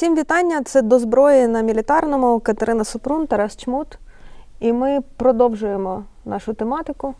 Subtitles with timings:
[0.00, 0.62] Всім вітання!
[0.64, 3.98] Це до зброї на мілітарному Катерина Супрун, Тарас Чмут.
[4.60, 7.14] І ми продовжуємо нашу тематику.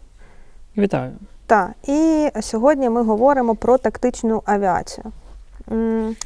[0.78, 1.12] Вітаю.
[1.46, 5.04] Так, і сьогодні ми говоримо про тактичну авіацію.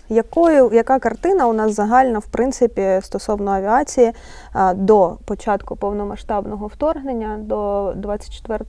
[0.09, 4.13] Якою, яка картина у нас загальна, в принципі, стосовно авіації
[4.75, 8.65] до початку повномасштабного вторгнення, до 24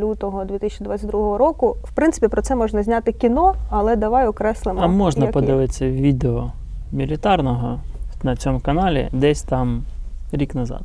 [0.00, 1.76] лютого 2022 року?
[1.84, 4.80] В принципі, про це можна зняти кіно, але давай окреслимо.
[4.82, 5.40] А можна як є.
[5.40, 6.52] подивитися відео
[6.92, 7.80] мілітарного
[8.22, 9.84] на цьому каналі десь там
[10.32, 10.82] рік назад,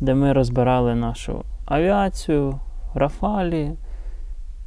[0.00, 2.58] де ми розбирали нашу авіацію,
[2.94, 3.72] Рафалі,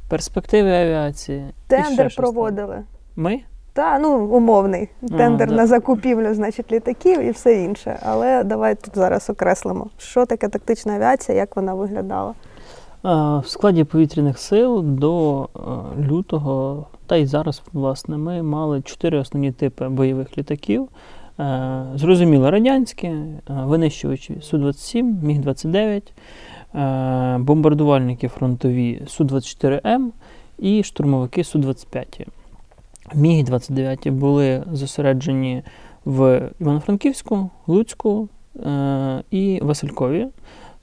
[0.08, 1.44] перспективи авіації.
[1.66, 2.82] Тендер проводили.
[3.16, 3.40] Ми?
[3.72, 5.54] Та ну умовний А, тендер да.
[5.54, 7.98] на закупівлю, значить, літаків і все інше.
[8.02, 12.34] Але давай тут зараз окреслимо, що таке тактична авіація, як вона виглядала.
[13.06, 15.58] А, В складі повітряних сил до е,
[16.02, 20.88] лютого, та й зараз, власне, ми мали чотири основні типи бойових літаків.
[21.40, 26.12] Е, Зрозуміло, радянські, е, винищувачі Су-27, Міг-29,
[26.74, 30.10] е, бомбардувальники фронтові Су-24М
[30.58, 32.26] і штурмовики Су-25.
[33.14, 35.62] Міг-29 були зосереджені
[36.04, 38.28] в Івано-Франківську, Луцьку
[38.66, 40.26] е, і Василькові.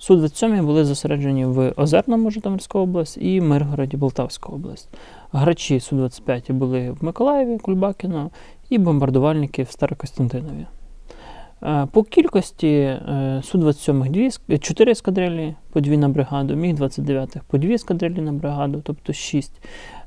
[0.02, 4.90] Су-27 були зосереджені в Озерному Житомирська область і Миргороді Полтавська область.
[5.32, 8.30] Грачі Су-25 були в Миколаєві, Кульбакіно
[8.70, 10.66] і бомбардувальники в Старокостянтинові.
[11.64, 17.58] Е, По кількості е, Су-27 дві, ес- 4 ескадрилі по 2 на бригаду, Міг-29 по
[17.58, 19.62] 2 ескадрилі на бригаду, тобто 6.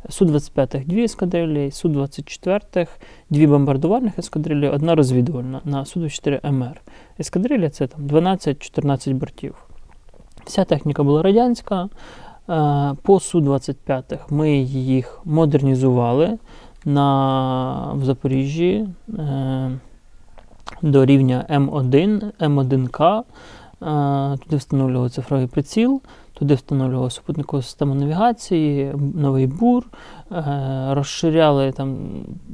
[0.09, 2.87] Су-25 2 ескадрилі, Су-24
[3.31, 6.81] 2 бомбардувальних ескадрилі, одна розвідувальна на Су-24 МР.
[7.21, 9.55] Ескадрилля це там 12-14 бортів.
[10.45, 11.83] Вся техніка була радянська.
[11.85, 11.89] Е,
[13.03, 16.39] По Су-25 ми їх модернізували
[16.85, 18.87] на, в Запоріжжі
[19.19, 19.71] е,
[20.83, 23.23] до рівня М1, М1К.
[23.83, 26.01] Е, Туди встановлювали цифровий приціл,
[26.35, 29.85] туди встановлювали супутникову систему навігації, новий бур,
[30.33, 30.45] е,
[30.91, 31.97] розширяли там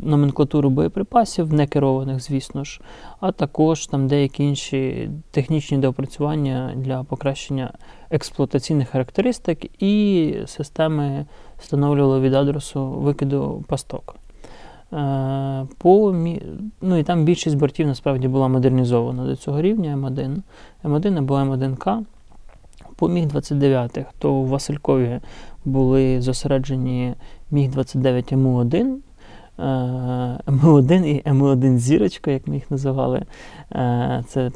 [0.02, 2.80] номенклатуру боєприпасів, не керованих, звісно ж,
[3.20, 7.72] а також там деякі інші технічні доопрацювання для покращення
[8.10, 11.26] експлуатаційних характеристик і системи
[11.58, 14.16] встановлювали від адресу викиду пасток.
[14.92, 16.14] Е, По,
[16.80, 20.36] ну і там більшість бортів насправді була модернізована до цього рівня М1,
[20.84, 22.04] М1 або М1К.
[23.00, 25.20] По Міг-29, то у Василькові
[25.64, 27.14] були зосереджені
[27.50, 28.96] Міг-29 МУ-1,
[29.58, 29.64] е,
[30.46, 33.22] МУ-1 і МУ-1 зірочка, як ми їх називали.
[33.72, 34.50] Е, Це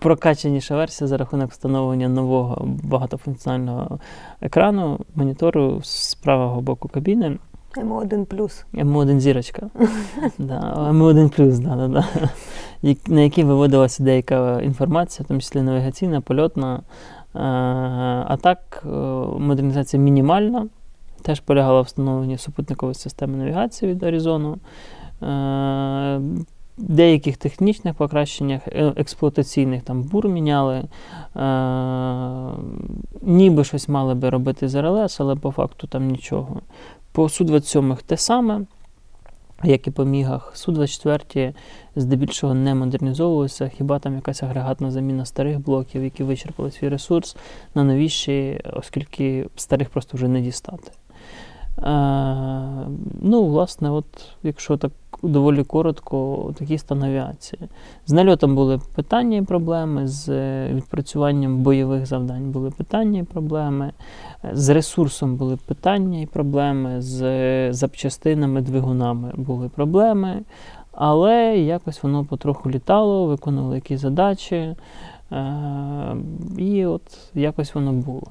[0.00, 3.98] прокачаніша версія за рахунок встановлення нового багатофункціонального
[4.40, 7.38] екрану, монітору з правого боку кабіни.
[7.76, 8.64] М1 плюс.
[8.74, 9.70] М1 зірочка.
[10.38, 12.06] да, М1 плюс, да, да, да.
[13.06, 16.82] На який виводилася деяка інформація, в тому числі навігаційна, польотна.
[17.36, 17.38] Е,
[18.28, 18.88] А так, е,
[19.38, 20.66] модернізація мінімальна.
[21.22, 24.58] Теж полягала в встановленні супутникової системи навігації від Аризону.
[25.22, 26.20] Е,
[26.78, 28.62] Деяких технічних покращеннях,
[28.96, 30.84] експлуатаційних там бур міняли.
[33.22, 36.60] Ніби щось мали би робити з РЛС, але по факту там нічого.
[37.12, 38.60] По Су-27 те саме,
[39.64, 40.52] як і по мігах.
[40.54, 41.54] Су-24
[41.96, 47.36] здебільшого не модернізовувалися, хіба там якась агрегатна заміна старих блоків, які вичерпали свій ресурс
[47.74, 50.90] на новіші, оскільки старих просто вже не дістати.
[51.78, 51.82] Е,
[53.20, 54.06] ну, власне, от,
[54.42, 57.32] якщо так доволі коротко, такий стан.
[58.06, 63.92] З нальотом були питання і проблеми, з е, відпрацюванням бойових завдань були питання і проблеми,
[64.44, 70.42] е, з ресурсом були питання і проблеми, з е, запчастинами, двигунами були проблеми,
[70.92, 74.76] але якось воно потроху літало, виконували якісь задачі,
[76.58, 77.02] і от
[77.34, 78.22] якось воно було.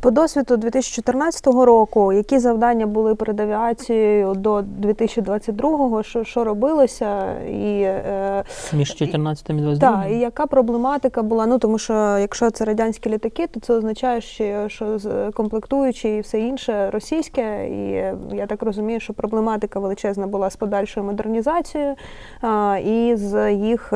[0.00, 7.80] По досвіду 2014 року, які завдання були перед авіацією до 2022-го, що, що робилося, і,
[7.82, 11.46] е, Між 14 і 22 та, і яка проблематика була?
[11.46, 16.20] Ну тому що якщо це радянські літаки, то це означає, що, що з- комплектуючі і
[16.20, 17.68] все інше російське.
[17.68, 21.94] І е, я так розумію, що проблематика величезна була з подальшою модернізацією
[22.42, 23.92] а, і з їх.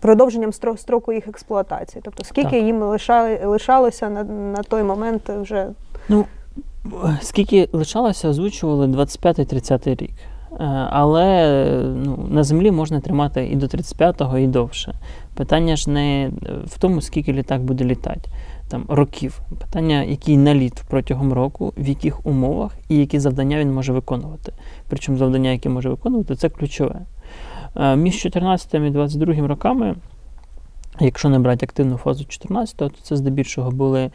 [0.00, 2.62] Продовженням стро- строку їх експлуатації, тобто скільки Так.
[2.62, 5.66] їм лишали, лишалося на, на той момент вже
[6.08, 6.24] Ну,
[7.20, 10.10] скільки лишалося, озвучували 25-30 рік.
[10.52, 10.56] Е,
[10.90, 11.62] Але
[11.96, 14.94] ну, на землі можна тримати і до 35-го, і довше.
[15.34, 16.30] Питання ж не
[16.66, 18.30] в тому, скільки літак буде літати,
[18.68, 19.40] там років.
[19.58, 24.52] Питання, який наліт протягом року, в яких умовах і які завдання він може виконувати.
[24.88, 27.00] Причому завдання, які може виконувати, це ключове.
[27.78, 29.94] Е, Між 14 і 22 роками,
[31.00, 34.10] якщо не брати активну фазу 14-го, то це здебільшого були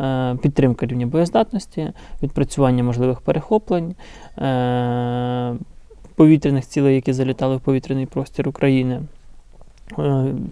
[0.00, 3.94] е, підтримка рівня боєздатності, відпрацювання можливих перехоплень,
[4.38, 5.54] е,
[6.14, 9.02] повітряних цілей, які залітали в повітряний простір України.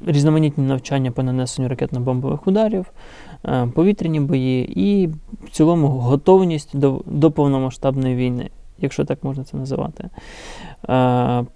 [0.06, 2.86] Різноманітні навчання по нанесенню ракетно-бомбових ударів,
[3.74, 5.06] повітряні бої і
[5.44, 8.50] в цілому готовність до, до повномасштабної війни,
[8.82, 10.08] якщо так можна це називати.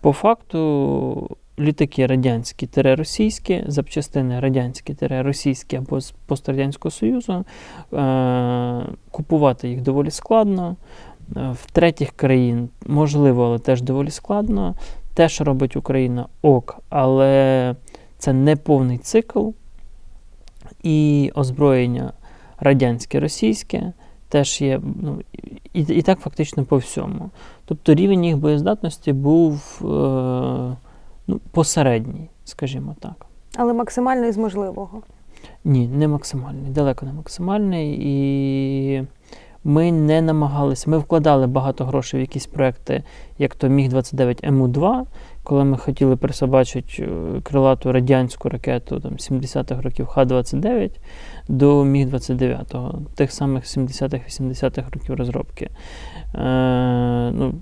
[0.01, 7.45] По факту літаки радянські російські, запчастини радянські російські або з пострадянського Союзу.
[9.11, 10.77] Купувати їх доволі складно.
[11.29, 14.75] В третіх країн можливо, але теж доволі складно.
[15.15, 17.75] Те, що робить Україна ок, але
[18.19, 19.49] це не повний цикл.
[20.83, 22.13] І озброєння
[22.59, 23.93] радянське, російське
[24.29, 25.21] теж є ну,
[25.73, 27.31] і, і так фактично по всьому.
[27.65, 29.87] Тобто рівень їх боєздатності був е,
[31.27, 33.27] ну, посередній, скажімо так.
[33.57, 35.03] Але максимально із можливого.
[35.65, 37.99] Ні, не максимальний, далеко не максимальний.
[38.01, 39.05] І
[39.65, 40.91] ми не намагалися.
[40.91, 43.03] Ми вкладали багато грошей в якісь проекти,
[43.39, 45.03] як то Міг-29 МУ-2,
[45.47, 50.91] коли ми хотіли присобачити е, крилату радянську ракету там, 70-х років Х-29
[51.49, 55.71] до Міг-29, тих самих 70-х-80-х років розробки.
[56.35, 57.55] Е, ну,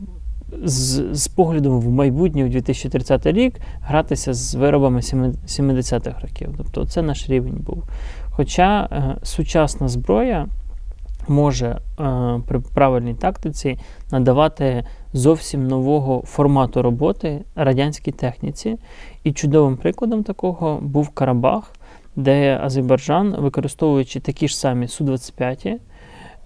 [0.63, 6.55] з, з поглядом в майбутнє, в 2030 рік, гратися з виробами 70-х років.
[6.57, 7.85] Тобто це наш рівень був.
[8.31, 10.47] Хоча е, сучасна зброя
[11.29, 11.67] може
[12.01, 13.79] е, при правильній тактиці
[14.13, 14.85] надавати
[15.15, 18.79] зовсім нового формату роботи радянській техніці.
[19.25, 21.73] І чудовим прикладом такого був Карабах,
[22.17, 25.77] де Азербайджан, використовуючи такі ж самі Су-25,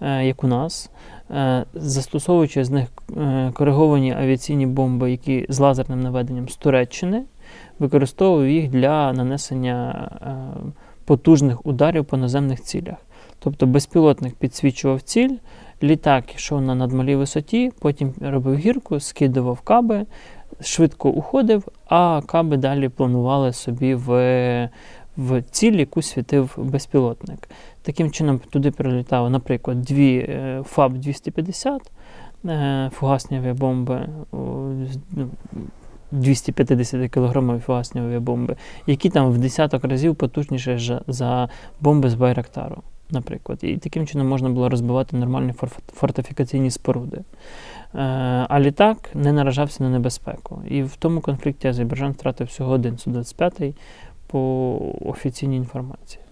[0.01, 0.91] е, як у нас,
[1.31, 2.87] е, застосовуючи з них
[3.17, 7.23] е, кориговані авіаційні бомби, які з лазерним наведенням з Туреччини,
[7.79, 10.09] використовував їх для нанесення
[11.05, 12.97] потужних ударів по наземних цілях.
[13.39, 15.35] Тобто безпілотник підсвічував ціль,
[15.83, 20.05] літак йшов на надмалій висоті, потім робив гірку, скидував каби,
[20.61, 24.09] швидко уходив, а каби далі планували собі в,
[25.17, 27.49] в ціль, яку світив безпілотник.
[27.81, 31.79] Таким чином, туди прилітало, наприклад, дві е, ФАБ-250
[32.45, 34.09] е, фугасні авіабомби.
[34.91, 35.29] з- ну,
[36.11, 38.55] 250 кілограмові фугасні авіабомби,
[38.87, 41.49] які там в десяток разів потужніше за
[41.81, 43.59] бомби з Байрактару, наприклад.
[43.61, 45.53] І таким чином можна було розбивати нормальні
[45.93, 47.17] фортифікаційні споруди.
[47.17, 47.25] Е,
[48.49, 50.61] А літак не наражався на небезпеку.
[50.69, 53.73] І в тому конфлікті Азербайджан втратив всього один Су-25
[54.27, 56.23] по офіційній інформації.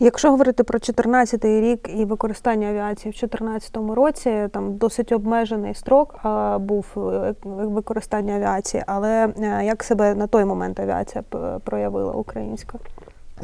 [0.00, 6.14] Якщо говорити про 14 рік і використання авіації в 2014 році, там досить обмежений строк
[6.22, 11.22] а, був е, використання авіації, але е, як себе на той момент авіація
[11.64, 12.78] проявила українська?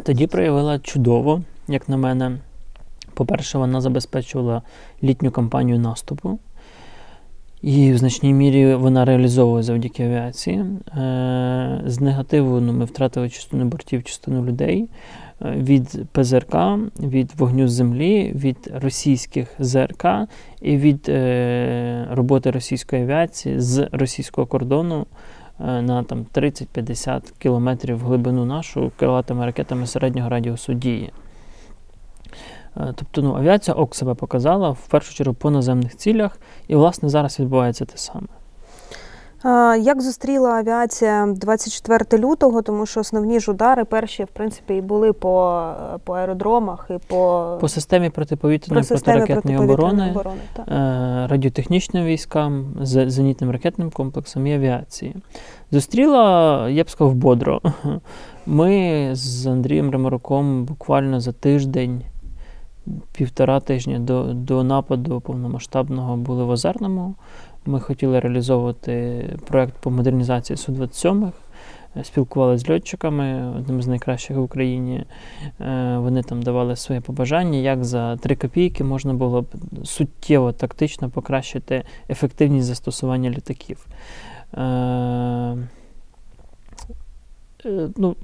[0.02, 2.38] Тоді проявила чудово, як на мене.
[3.14, 4.62] По-перше, вона забезпечувала
[5.02, 6.38] літню кампанію наступу.
[7.62, 10.58] І в значній мірі вона реалізовує завдяки авіації.
[10.58, 14.88] Е, З негативу ну, ми втратили частину бортів, частину людей
[15.42, 16.54] е, від ПЗРК,
[17.00, 20.04] від вогню з землі, від російських ЗРК
[20.60, 25.06] і від е, роботи російської авіації з російського кордону
[25.58, 31.12] на там 30-50 кілометрів глибину нашу крилатими ракетами середнього радіусу дії.
[32.76, 37.08] Е, Тобто ну, авіація ок себе показала в першу чергу по наземних цілях, і власне
[37.08, 38.26] зараз відбувається те саме.
[39.80, 45.12] Як зустріла авіація 24 лютого, тому що основні ж удари перші, в принципі, і були
[45.12, 45.64] по,
[46.04, 50.40] по аеродромах і по, По системі протиповітряної про протиракетної оборони, оборони.
[50.58, 55.16] Е, радіотехнічним військам, зенітним ракетним комплексом і авіації.
[55.70, 57.60] Зустріла, я б сказав, бодро.
[58.46, 62.02] Ми з Андрієм Ремаруком буквально за тиждень,
[63.12, 67.14] півтора тижня до, до нападу повномасштабного були в Озерному.
[67.66, 71.32] Ми хотіли реалізовувати проєкт по модернізації Су-27.
[71.96, 75.04] Е, Спілкувалися з льотчиками, одним з найкращих в Україні.
[75.60, 79.46] Е, Вони там давали своє побажання, як за 3 копійки можна було б
[79.84, 83.86] суттєво тактично покращити ефективність застосування літаків.
[84.54, 84.62] Е,
[87.64, 88.16] е, ну,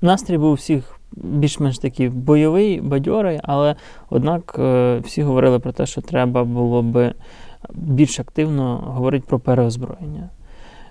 [0.00, 3.76] настрій був у всіх більш-менш такий бойовий, бадьорий, але
[4.10, 7.14] однак е, всі говорили про те, що треба було би
[7.74, 10.28] більш активно говорити про переозброєння.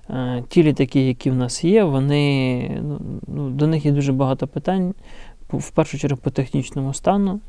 [0.09, 4.47] Е, Ті літаки, які в нас є, вони, ну, ну, до них є дуже багато
[4.47, 4.93] питань,
[5.53, 7.39] в першу чергу по технічному стану.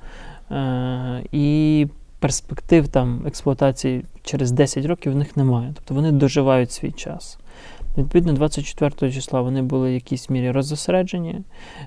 [0.50, 1.86] Е, І
[2.18, 5.72] перспектив там експлуатації через 10 років в них немає.
[5.74, 7.38] Тобто вони доживають свій час.
[7.98, 11.40] Відповідно, 24 числа вони були в якійсь мірі роззосереджені.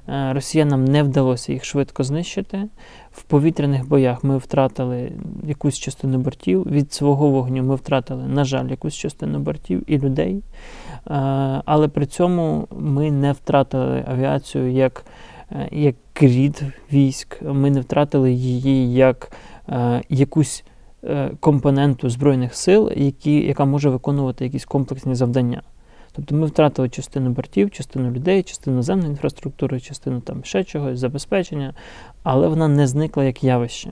[0.07, 2.69] Е, Росіянам не вдалося їх швидко знищити.
[3.11, 5.11] В повітряних боях ми втратили
[5.43, 6.63] якусь частину бортів.
[6.63, 10.35] Від свого вогню ми втратили, на жаль, якусь частину бортів і людей.
[10.35, 10.41] Е,
[11.65, 15.05] Але при цьому ми не втратили авіацію як,
[15.51, 19.31] е, як рід військ, ми не втратили її як
[20.09, 20.63] якусь
[21.39, 25.61] компоненту Збройних сил, які, яка може виконувати якісь комплексні завдання.
[26.15, 31.73] Тобто ми втратили частину бортів, частину людей, частину наземної інфраструктури, частину там ще чогось, забезпечення,
[32.23, 33.91] але вона не зникла як явище.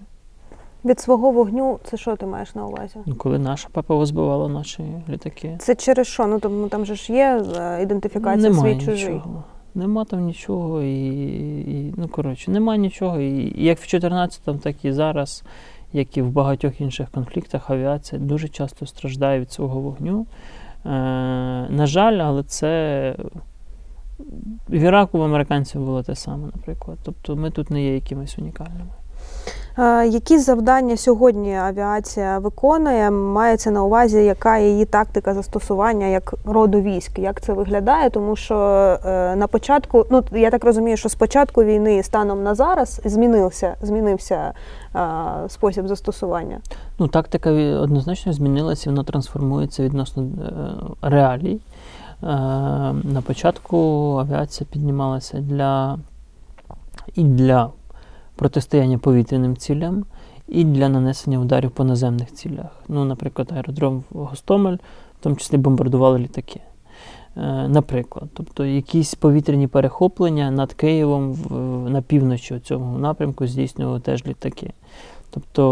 [0.86, 2.96] Від свого вогню, це що ти маєш на увазі?
[3.06, 6.28] Ну, Коли наша ППО збивала наші літаки, Це через що?
[6.28, 9.14] Ну тому там же ж є е, ідентифікація немає свій чужий.
[9.14, 9.44] нічого.
[9.76, 11.06] Нема там нічого, і,
[11.60, 13.20] і ну коротше, нема нічого.
[13.20, 15.44] І, і як в 14-му, так і зараз,
[15.94, 20.26] як і в багатьох інших конфліктах, авіація дуже часто страждає від свого вогню.
[20.86, 20.90] Е,
[21.70, 23.16] на жаль, але це
[24.70, 26.98] в Іраку в американців було те саме, наприклад.
[27.04, 28.92] Тобто ми тут не є якимись унікальними.
[29.82, 33.12] Е, Які завдання сьогодні авіація виконує?
[33.12, 37.20] Мається на увазі, яка її тактика застосування як роду військ?
[37.20, 38.10] Як це виглядає?
[38.10, 38.56] Тому що
[39.06, 43.76] е, на початку, ну я так розумію, що з початку війни станом на зараз змінився,
[43.82, 44.54] змінився
[44.96, 45.00] е,
[45.48, 46.60] спосіб застосування.
[47.00, 50.28] Ну, тактика однозначно змінилася, вона трансформується відносно
[51.02, 51.60] реалій.
[53.04, 53.78] На початку
[54.20, 55.98] авіація піднімалася для
[57.16, 57.70] і для
[58.42, 60.06] протистояння повітряним цілям,
[60.48, 62.84] і для нанесення ударів по наземних цілях.
[62.88, 64.76] Ну, наприклад, аеродром Гостомель,
[65.20, 66.60] в тому числі бомбардували літаки.
[67.38, 71.38] Е, Наприклад, тобто якісь повітряні перехоплення над Києвом
[71.92, 74.74] на півночі цього напрямку здійснювали теж літаки.
[75.30, 75.64] Тобто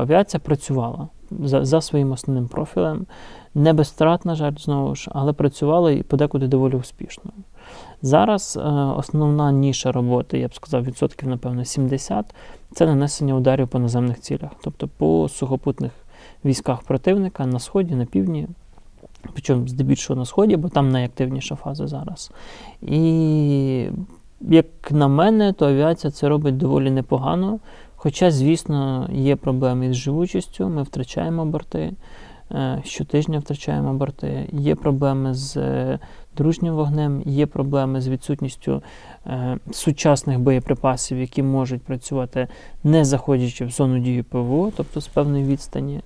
[0.00, 3.06] авіація працювала за, за своїм основним профілем.
[3.54, 7.30] Не без втрат, на жаль, знову ж, але працювала і подекуди доволі успішно.
[8.02, 12.34] Зараз е, основна ніша роботи, я б сказав, відсотків, напевно, 70
[12.72, 15.92] це нанесення ударів по наземних цілях, тобто по сухопутних
[16.44, 18.48] військах противника на сході, на півдні,
[19.32, 22.30] причому здебільшого на сході, бо там найактивніша фаза зараз.
[22.82, 23.86] І
[24.40, 27.58] як на мене, то авіація це робить доволі непогано.
[27.96, 31.92] Хоча, звісно, є проблеми із живучістю, ми втрачаємо борти,
[32.84, 35.98] щотижня втрачаємо борти, є проблеми з е,
[36.36, 38.82] дружнім вогнем, є проблеми з відсутністю
[39.26, 42.48] е, сучасних боєприпасів, які можуть працювати
[42.84, 46.00] не заходячи в зону дії ПВО, тобто з певної відстані.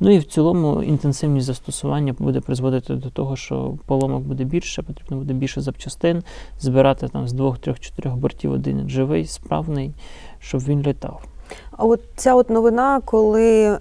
[0.00, 5.16] Ну і в цілому інтенсивність застосування буде призводити до того, що поломок буде більше, потрібно
[5.16, 6.22] буде більше запчастин,
[6.58, 9.94] збирати там з двох, трьох, чотирьох бортів один живий, справний,
[10.38, 11.35] щоб він літав.
[11.76, 13.78] А от ця от новина, коли е,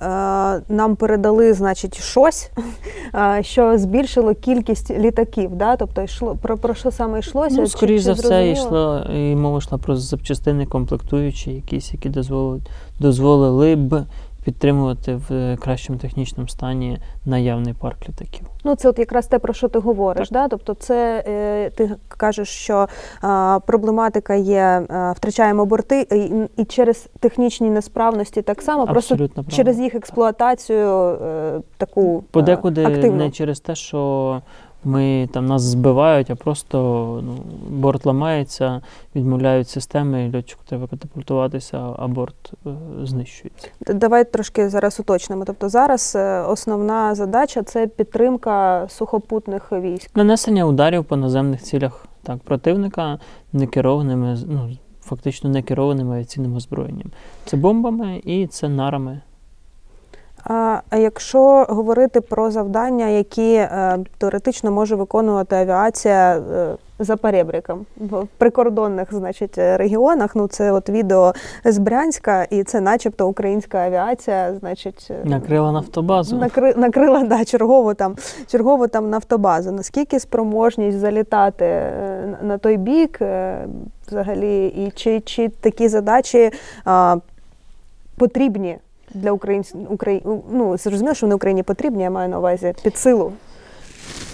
[0.70, 2.52] нам передали, значить, щось,
[3.16, 5.76] е, що збільшило кількість літаків, да?
[5.76, 7.56] тобто йшло про, про що саме йшлося?
[7.62, 12.62] Ну, скоріш чи за все, йшло, і мова йшла про запчастини комплектуючі, якісь, які дозволили,
[13.00, 14.04] дозволили б
[14.46, 18.48] підтримувати в е, кращому технічному стані наявний парк літаків.
[18.64, 20.30] Ну, це от якраз те, про що ти говориш.
[20.30, 20.48] Да?
[20.48, 22.88] Тобто, це е, ти кажеш, що
[23.24, 24.58] е, проблематика є,
[24.90, 29.56] е, втрачаємо борти, і, і через технічні несправності так само, просто Абсолютно правильно.
[29.58, 33.18] через їх експлуатацію е, таку Подекуди активну.
[33.18, 34.42] не через те, що
[34.86, 36.77] ми там нас збивають, а просто
[37.24, 37.38] ну,
[37.70, 38.82] борт ламається,
[39.15, 42.70] відмовляють системи, і льотчику треба катапультуватися, а борт е,
[43.04, 43.68] знищується.
[43.88, 45.44] Давай трошки зараз уточнимо.
[45.46, 50.15] Тобто зараз е, основна задача це підтримка сухопутних військ.
[50.15, 53.20] Нанесення ударів по наземних цілях так, противника
[53.54, 54.70] некерованими, ну,
[55.01, 57.12] фактично некерованим авіаційним озброєнням.
[57.46, 59.22] Це бомбами і це нарами.
[60.50, 68.28] А якщо говорити про завдання, які е, теоретично може виконувати авіація е, за перебріком в
[68.38, 71.34] прикордонних, значить, регіонах, ну це от відео
[71.66, 76.38] з Брянська, і це, начебто, українська авіація, значить, е, Накрила нафтобазу.
[76.38, 78.16] накри, накрила да, чергову там
[78.48, 79.72] чергову там нафтобазу.
[79.72, 81.66] Наскільки спроможність залітати
[82.42, 83.20] на- той бік,
[84.08, 86.52] взагалі, і чи, чи такі задачі
[86.86, 87.18] а,
[88.18, 88.78] потрібні
[89.16, 90.22] для українців Украї...
[90.52, 93.32] Ну, зрозуміло, що вони Україні потрібні, я маю на увазі під силу,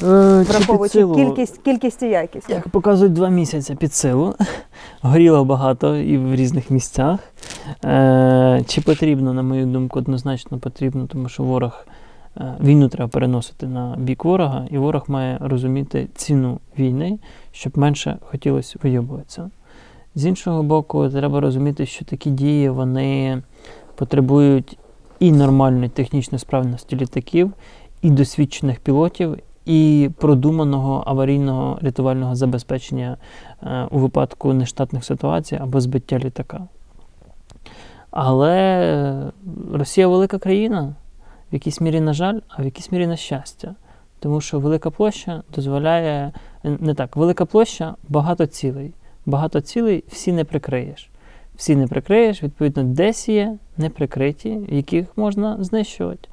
[0.03, 1.15] Е, під враховуючи силу?
[1.15, 2.49] кількість, кількість і якість.
[2.49, 4.35] Як показують два місяці під силу.
[5.01, 7.19] Горіло багато і в різних місцях.
[7.85, 11.85] Е, чи потрібно, на мою думку, однозначно потрібно, тому що ворог
[12.37, 17.19] е, війну треба переносити на бік ворога, і ворог має розуміти ціну війни,
[17.51, 19.49] щоб менше хотілося вийобуватися.
[20.15, 23.41] З іншого боку, треба розуміти, що такі дії вони
[24.01, 24.77] потребують
[25.19, 27.53] і нормальної технічної справності літаків,
[28.01, 33.17] і досвідчених пілотів, і продуманого аварійного рятувального забезпечення
[33.63, 36.67] е, у випадку нештатних ситуацій або збиття літака.
[38.11, 39.31] Але
[39.73, 40.95] Росія велика країна,
[41.51, 43.75] в якійсь мірі, на жаль, а в якійсь мірі на щастя.
[44.19, 46.31] Тому що велика площа дозволяє
[46.63, 48.93] не так, велика площа багато цілей.
[49.25, 51.10] Багато цілей всі не прикриєш.
[51.61, 56.29] Всі не прикриєш, відповідно, десь є не прикриті, яких можна знищувати.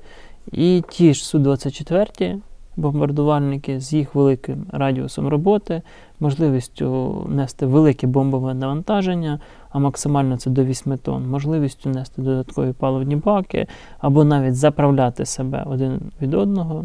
[0.52, 2.40] І ті ж Су-24
[2.76, 5.82] бомбардувальники з їх великим радіусом роботи,
[6.20, 13.16] можливістю нести велике бомбове навантаження, а максимально це до 8 тонн, можливістю нести додаткові паливні
[13.16, 13.66] баки,
[13.98, 16.84] або навіть заправляти себе один від одного.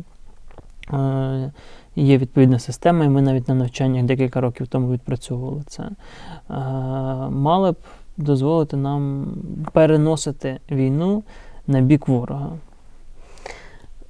[0.93, 1.51] Е,
[1.95, 5.83] є відповідна система, і ми навіть на навчаннях декілька років тому відпрацьовували це.
[5.83, 5.93] Е,
[7.29, 7.75] мали б
[8.17, 9.27] дозволити нам
[9.72, 11.24] переносити війну
[11.67, 12.51] на бік ворога.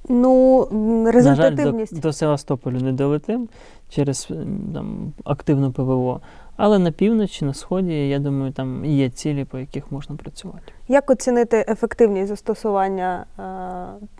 [0.08, 0.68] Ну,
[1.12, 1.92] результативність.
[1.92, 3.48] На жаль, до, до Севастополю не долетим
[3.88, 4.28] через
[4.74, 6.20] там, активну ПВО.
[6.56, 10.72] Але на півночі, на сході, я думаю, там є цілі, по яких можна працювати.
[10.88, 13.42] Як оцінити ефективність застосування е,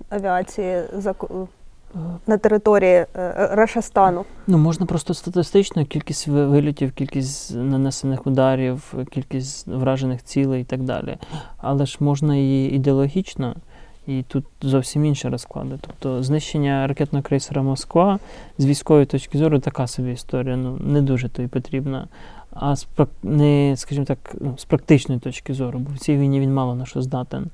[0.09, 1.14] авіації за
[2.26, 3.06] на території е,
[3.52, 4.24] Рашастану?
[4.46, 11.16] Ну можна просто статистично кількість вилітів, кількість нанесених ударів, кількість вражених цілей і так далі.
[11.56, 13.54] Але ж можна і ідеологічно.
[14.06, 15.78] І тут зовсім інші розклади.
[15.80, 18.18] Тобто знищення ракетного крейсера Москва
[18.58, 20.56] з військової точки зору така собі історія.
[20.56, 22.08] Ну не дуже то й потрібна.
[22.54, 22.86] А з
[23.22, 26.86] не, скажімо так, ну, з практичної точки зору, бо в цій війні він мало на
[26.86, 27.46] що здатен.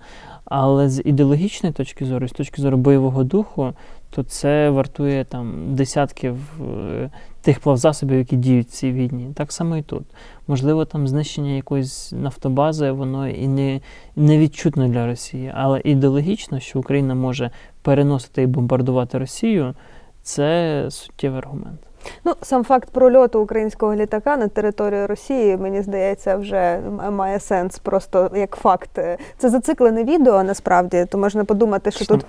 [0.44, 3.72] Але з ідеологічної точки зору, з точки зору бойового духу,
[4.10, 7.10] то це вартує там десятків е,
[7.42, 9.28] тих плавзасобів, які діють в цій війні.
[9.34, 10.02] Так само і тут.
[10.46, 13.80] Можливо, там знищення якоїсь нафтобази, воно і не,
[14.16, 17.50] не відчутно для Росії, але ідеологічно, що Україна може
[17.82, 19.74] переносити і бомбардувати Росію,
[20.22, 21.80] це суттєвий аргумент.
[22.24, 28.30] Ну, сам факт прольоту українського літака на територію Росії, мені здається, вже має сенс просто
[28.34, 28.98] як факт.
[29.38, 32.24] Це зациклене відео насправді, то можна подумати, що тут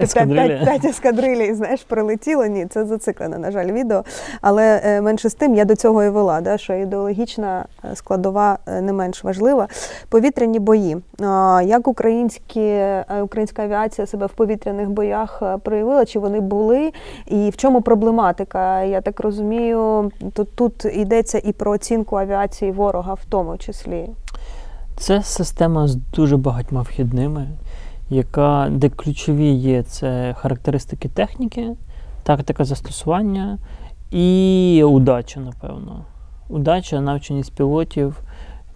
[0.65, 2.46] п'ять ескадрилій, знаєш, прилетіло.
[2.46, 4.04] Ні, це зациклене, на жаль, відео.
[4.41, 8.58] Але е, менше з тим я до цього і вела, да, що ідеологічна е, складова
[8.67, 9.67] е, не менш важлива.
[10.10, 10.98] Повітряні бої.
[11.63, 12.80] Як українські,
[13.22, 16.91] українська авіація себе в повітряних боях проявила, чи вони були,
[17.28, 18.82] і в чому проблематика?
[18.84, 24.10] Я так розумію розумію, тут, тут йдеться і про оцінку авіації ворога, в тому числі.
[24.97, 27.47] Це система з дуже багатьма вхідними,
[28.10, 31.69] яка, де ключові є це характеристики техніки,
[32.24, 33.58] тактика застосування
[34.12, 36.06] і удача, напевно.
[36.50, 38.21] Удача, навченість пілотів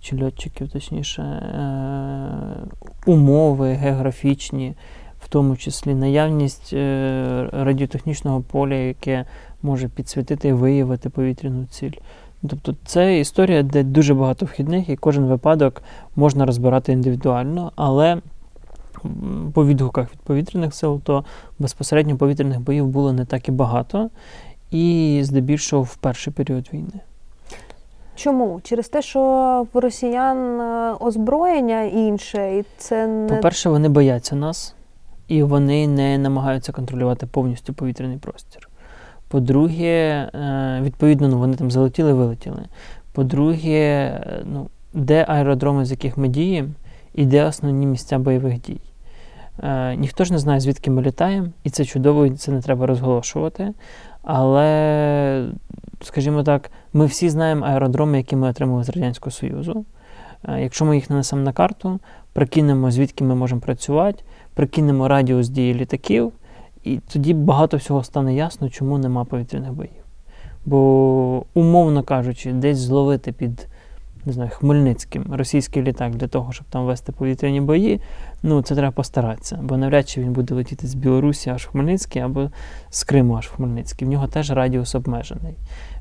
[0.02, 4.76] чи льотчиків, точніше, е- умови географічні,
[5.19, 9.26] в тому числі наявність е- радіотехнічного поля, яке
[9.65, 11.91] може підсвітити і виявити повітряну ціль.
[12.49, 15.82] Тобто це історія, де дуже багато вхідних, і кожен випадок
[16.15, 18.17] можна розбирати індивідуально, але
[19.54, 21.25] по відгуках від повітряних сил, то
[21.60, 24.10] безпосередньо повітряних боїв було не так і багато,
[24.71, 26.99] і здебільшого в перший період війни.
[28.15, 28.62] Чому?
[28.63, 29.19] Через те, що
[29.73, 34.75] в росіян е, озброєння інше, і це не по-перше, вони бояться нас,
[35.28, 38.69] і вони не намагаються контролювати повністю повітряний простір.
[39.28, 42.62] По-друге, е, відповідно, ну, вони там залетіли вилетіли.
[43.12, 46.70] По-друге, е, ну, де аеродроми, з яких ми діємо,
[47.14, 48.80] і де основні місця бойових дій.
[49.64, 52.86] Е, ніхто ж не знає, звідки ми літаємо, і це чудово, і це не треба
[52.86, 53.74] розголошувати.
[54.24, 55.48] Але,
[56.02, 59.86] скажімо так, ми всі знаємо аеродроми, які ми отримали з Радянського Союзу.
[60.58, 62.00] Якщо ми їх нанесемо на карту,
[62.34, 66.32] прикинемо, звідки ми можемо працювати, прикинемо радіус дії літаків.
[66.86, 69.91] І тоді багато всього стане ясно, чому нема повітряних боїв.
[70.65, 73.67] Бо, умовно кажучи, десь зловити під
[74.26, 78.02] не знаю, Хмельницьким російський літак для того, щоб там вести повітряні бої,
[78.43, 79.60] ну це треба постаратися.
[79.63, 82.50] Бо навряд чи він буде летіти з Білорусі аж в Хмельницький або
[82.89, 84.08] з Криму аж в Хмельницький.
[84.08, 85.56] В нього теж радіус обмежений.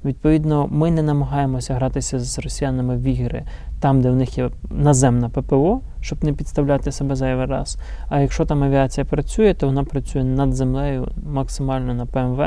[0.05, 3.45] Відповідно, ми не намагаємося гратися з росіянами в ігри
[3.81, 7.79] там, де в них є наземна ППО, щоб не підставляти себе зайвий раз.
[8.09, 12.43] А якщо там авіація працює, то вона працює над землею максимально на ПМВ,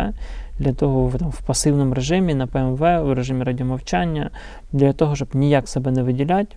[0.60, 4.30] для того там, в пасивному режимі на ПМВ, в режимі радіомовчання,
[4.72, 6.56] для того, щоб ніяк себе не виділяти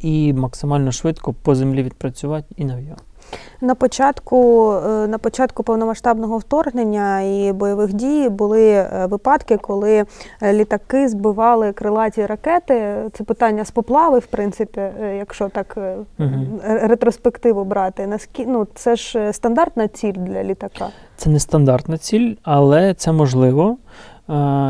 [0.00, 3.11] і максимально швидко по землі відпрацювати і нав'язати.
[3.60, 10.04] На початку е, на початку повномасштабного вторгнення і бойових дій були е, випадки, коли
[10.42, 12.96] е, літаки збивали крилаті ракети.
[13.12, 14.80] Це питання з поплави, в принципі,
[15.16, 15.78] якщо так
[16.18, 16.30] угу.
[16.64, 18.06] ретроспективу брати.
[18.06, 20.88] Наскільки ну це ж стандартна ціль для літака?
[21.16, 23.76] Це не стандартна ціль, але це можливо.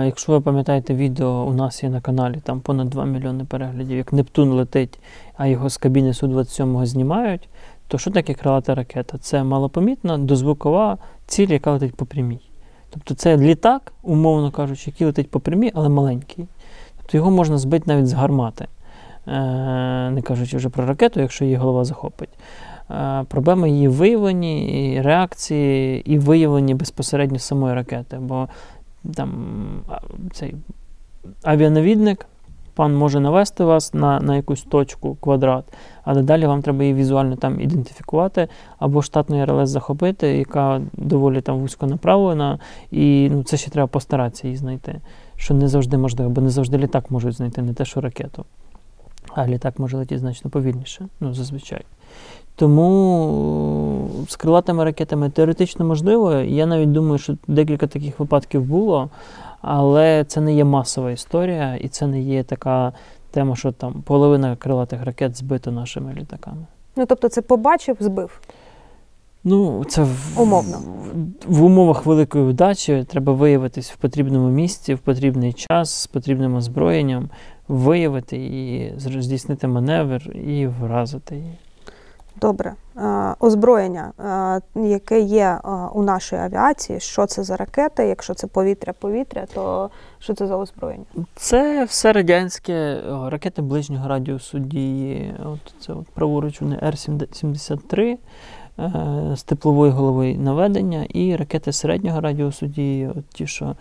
[0.05, 4.13] Якщо ви пам'ятаєте відео, у нас є на каналі там понад 2 мільйони переглядів, як
[4.13, 5.01] Нептун летить,
[5.37, 7.49] а його з кабіни Су-27 знімають,
[7.93, 9.19] то що таке крилата ракета?
[9.19, 12.41] Це малопомітна дозвукова ціль, яка летить по прямій.
[12.91, 16.47] Тобто це літак, умовно кажучи, який летить по прямій, але маленький.
[16.97, 18.67] Тобто його можна збити навіть з гармати,
[19.27, 22.29] Е, не кажучи вже про ракету, якщо її голова захопить.
[22.91, 28.17] Е, Проблема її в виявленні, і реакції і виявленні безпосередньо самої ракети.
[28.17, 28.49] Бо
[29.15, 29.31] там
[30.33, 30.55] цей
[31.43, 32.27] авіанавідник,
[32.75, 35.65] пан може навести вас на, на якусь точку, квадрат,
[36.05, 41.59] але далі вам треба її візуально там ідентифікувати, або штатну РЛС захопити, яка доволі там
[41.59, 42.59] вузько направлена,
[42.91, 45.01] і ну, це ще треба постаратися її знайти.
[45.37, 48.45] Що не завжди можливо, бо не завжди літак можуть знайти, не те, що ракету.
[49.35, 51.85] А літак може летіти значно повільніше, ну, зазвичай.
[52.57, 56.35] Тому е, з крилатими ракетами теоретично можливо.
[56.35, 59.11] Я навіть думаю, що декілька таких випадків було,
[59.63, 62.93] але це не є масова історія, і це не є така
[63.31, 66.67] тема, що там половина крилатих ракет збито нашими літаками.
[66.97, 68.41] Ну, тобто, це побачив, збив.
[69.45, 70.79] Ну, це в, Умовно.
[71.47, 76.55] В, в умовах великої удачі треба виявитись в потрібному місці, в потрібний час, з потрібним
[76.55, 77.31] озброєнням,
[77.69, 81.59] виявити і здійснити маневр і вразити її.
[82.41, 82.75] Добре.
[82.97, 84.13] Е, Озброєння,
[84.77, 88.07] е, яке є е, у нашій авіації, що це за ракети?
[88.07, 91.05] Якщо це повітря-повітря, то що це за озброєння?
[91.35, 95.35] Це все радянське ракети ближнього радіусу дії.
[95.45, 98.17] От це от праворуч вони Р-73
[98.79, 98.93] е,
[99.37, 103.77] з теплової голови наведення, і ракети середнього радіусу дії, от ті, що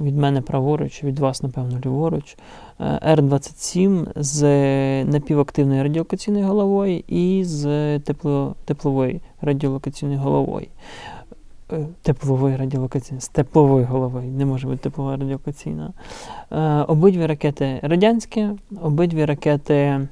[0.00, 2.36] від мене праворуч, від вас, напевно, ліворуч.
[2.80, 4.44] Е, Р-27 з
[5.04, 10.66] напівактивною радіолокаційною головою і з тепло, тепловою радіолокаційною головою.
[11.72, 15.92] Е, Теплової радіолокаційної, з тепловою головою, не може бути теплова радіолокаційна.
[16.52, 18.48] Е, обидві ракети радянські,
[18.82, 20.08] обидві ракети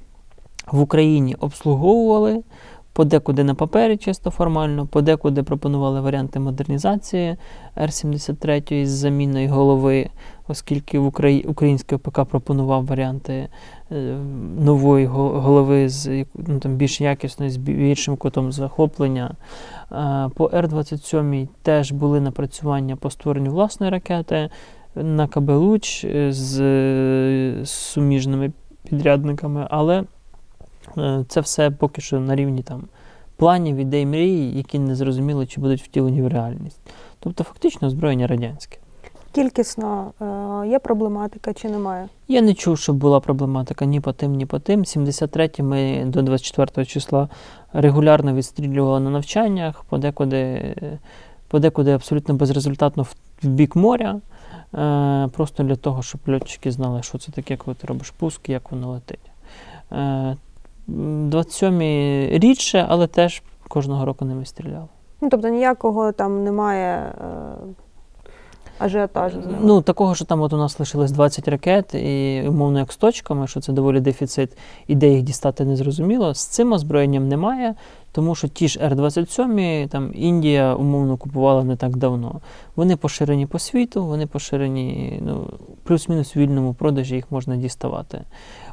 [0.72, 2.42] в Україні обслуговували,
[2.98, 7.36] подекуди на папері, чисто формально, подекуди пропонували варіанти модернізації
[7.78, 10.10] Р-73 з заміною голови,
[10.48, 11.42] оскільки в Украї...
[11.42, 13.48] український ОПК пропонував варіанти
[13.92, 14.16] е,
[14.60, 19.34] нової голови з ну, там, більш якісною, з більшим кутом захоплення.
[19.92, 24.50] Е, По Р-27 теж були напрацювання по створенню власної ракети
[24.94, 28.52] на КБ «Луч» е, з, суміжними
[28.90, 30.04] підрядниками, але
[31.28, 32.84] це все поки що на рівні там,
[33.36, 36.80] планів, ідей, мрій, які не зрозуміли, чи будуть втілені в реальність.
[37.20, 38.78] Тобто, фактично, озброєння радянське.
[39.32, 40.12] Кількісно
[40.64, 42.08] е, є проблематика чи немає?
[42.28, 44.84] Я не чув, щоб була проблематика ні по тим, ні по тим.
[44.84, 47.28] 73 ми до 24 числа
[47.72, 50.74] регулярно відстрілювали на навчаннях, подекуди,
[51.48, 54.20] подекуди абсолютно безрезультатно в, в бік моря.
[54.74, 58.72] Е, просто для того, щоб льотчики знали, що це таке, коли ти робиш пуск, як
[58.72, 59.30] воно летить.
[60.88, 61.80] Е, 27
[62.38, 64.88] рідше, але теж кожного року ними стріляли.
[65.20, 67.14] Ну, тобто ніякого там немає е,
[68.78, 69.38] ажіотажу.
[69.60, 73.46] Ну, такого, що там от у нас лишилось 20 ракет, і умовно як з точками,
[73.46, 76.34] що це доволі дефіцит, і де їх дістати не зрозуміло.
[76.34, 77.74] З цим озброєнням немає,
[78.12, 82.40] тому що ті ж Р-27 там Індія умовно купувала не так давно.
[82.76, 85.46] Вони поширені по світу, вони поширені ну,
[85.84, 88.20] плюс-мінус в вільному продажі їх можна діставати.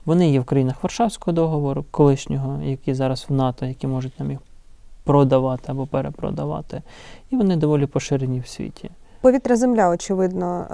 [0.06, 4.40] Вони є в країнах Варшавського договору, колишнього, які зараз в НАТО, які можуть нам їх
[5.04, 6.82] продавати або перепродавати.
[7.30, 8.90] І вони доволі поширені в світі.
[9.22, 10.66] Повітря земля, очевидно.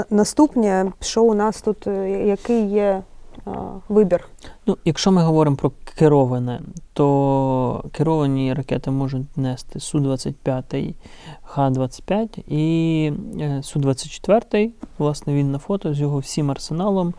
[0.00, 3.02] Е, наступне, що у нас тут, е, який є
[3.46, 3.50] е,
[3.88, 4.28] вибір?
[4.66, 6.60] Ну, якщо ми говоримо про кероване,
[6.92, 10.94] то керовані ракети можуть нести Су-25,
[11.42, 13.06] Х-25 і
[13.40, 17.14] е, Су-24, власне, він на фото з його всім арсеналом.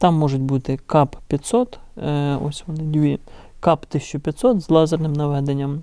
[0.00, 3.18] Там можуть бути КАП-500, е, ось вони дві,
[3.60, 5.82] КАП-1500 з лазерним наведенням.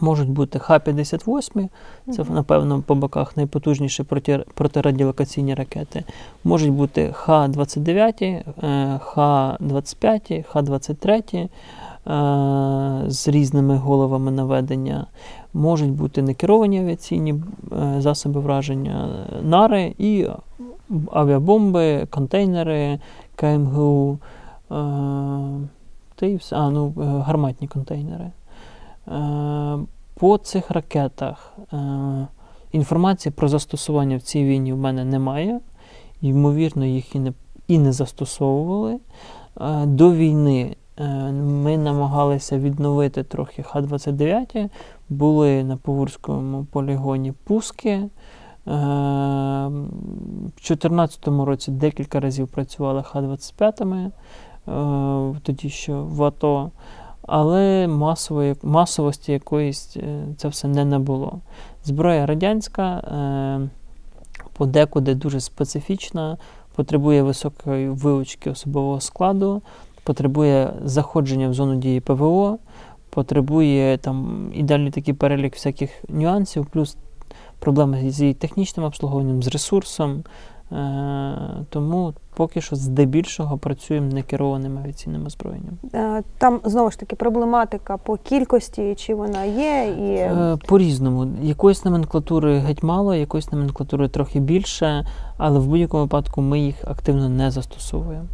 [0.00, 1.68] Можуть бути Х-58,
[2.12, 6.04] це, напевно, по боках найпотужніші проти, протирадіолокаційні ракети.
[6.44, 15.06] Можуть бути Х-29, е, Х-25, Х-23 е, з різними головами наведення.
[15.54, 17.34] Можуть бути некеровані авіаційні
[17.72, 20.26] е, засоби враження, е, нари і
[21.12, 22.98] авіабомби, контейнери,
[23.40, 24.74] КМГУ, е,
[26.14, 26.56] та і все.
[26.56, 28.30] А, ну, е, гарматні контейнери.
[29.08, 29.78] Е,
[30.14, 31.52] По цих ракетах
[32.72, 35.60] інформації про застосування в цій війні в мене немає.
[36.22, 37.32] Ймовірно, їх і не,
[37.68, 38.98] і не застосовували.
[39.84, 40.76] До війни
[41.42, 44.68] Ми намагалися відновити трохи Х-29,
[45.08, 48.02] були на Погурському полігоні пуски.
[48.70, 48.74] Е,
[49.66, 56.70] В 2014 році декілька разів працювали Х-25, е, тоді ще в АТО,
[57.22, 61.38] але масової, масовості якоїсь е, це все не набуло.
[61.84, 63.02] Зброя радянська
[64.52, 66.36] подекуди дуже специфічна,
[66.74, 69.62] потребує високої вилучки особового складу,
[70.04, 72.58] потребує заходження в зону дії ПВО,
[73.10, 76.96] потребує там і такий перелік всяких нюансів, плюс
[77.60, 80.24] проблеми з її технічним обслуговуванням, з ресурсом.
[80.72, 81.36] Е,
[81.70, 85.78] тому поки що здебільшого працюємо некерованим авіаційним озброєнням.
[85.94, 91.28] Е, Там знову ж таки проблематика по кількості, чи вона є, і Е, По-різному.
[91.42, 97.28] Якоїсь номенклатури геть мало, якоїсь номенклатури трохи більше, але в будь-якому випадку ми їх активно
[97.28, 98.24] не застосовуємо.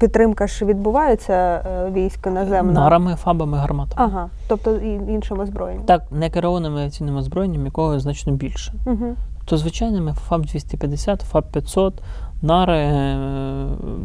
[0.00, 2.72] Підтримка ж відбувається е, військ наземна.
[2.72, 4.10] Нарами, фабами, гарматами.
[4.12, 4.76] Ага, тобто
[5.08, 5.86] іншим озброєнням.
[5.86, 8.72] Так, некерованим авіаційним озброєнням, якого значно більше.
[8.86, 9.16] Угу.
[9.44, 12.02] То звичайними ФАБ 250, ФАБ 500,
[12.42, 12.74] нари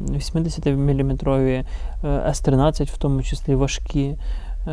[0.09, 1.65] 80-мм,
[2.03, 4.17] С-13, в тому числі важкі,
[4.67, 4.71] е,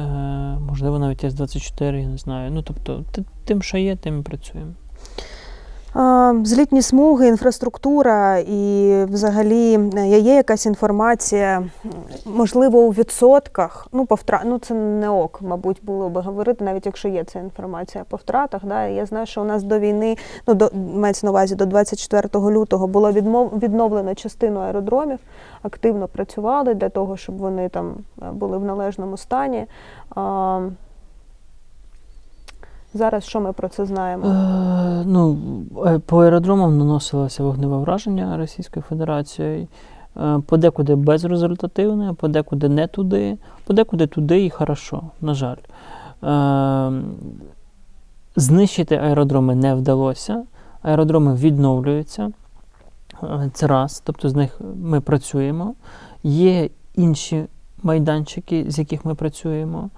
[0.68, 2.50] можливо, навіть С-24, я не знаю.
[2.50, 3.04] Ну, тобто,
[3.44, 4.70] тим, що є, тим і працюємо.
[6.42, 11.62] Злітні смуги, інфраструктура і взагалі е, є якась інформація,
[12.24, 13.88] можливо, у відсотках.
[13.92, 14.42] Ну, по втра...
[14.44, 18.64] ну це не ок, мабуть, було би говорити, навіть якщо є ця інформація по втратах.
[18.64, 18.86] Да?
[18.86, 22.86] Я знаю, що у нас до війни, ну до мається на увазі до 24 лютого
[22.86, 23.58] було відмов...
[23.58, 25.18] відновлено частину аеродромів,
[25.62, 29.66] активно працювали для того, щоб вони там е, були в належному стані.
[32.94, 34.26] Зараз що ми про це знаємо?
[34.26, 35.38] Е, ну,
[35.86, 39.68] е, по аеродромам наносилося вогневе враження Російською Федерацією.
[40.16, 45.56] Е, подекуди безрезультативне, подекуди не туди, подекуди туди і хорошо, на жаль.
[46.24, 47.02] Е,
[48.36, 50.44] знищити аеродроми не вдалося.
[50.82, 52.30] Аеродроми відновлюються.
[53.22, 55.74] Е, Це раз, тобто з них ми працюємо.
[56.22, 57.44] Є інші
[57.82, 59.90] майданчики, з яких ми працюємо.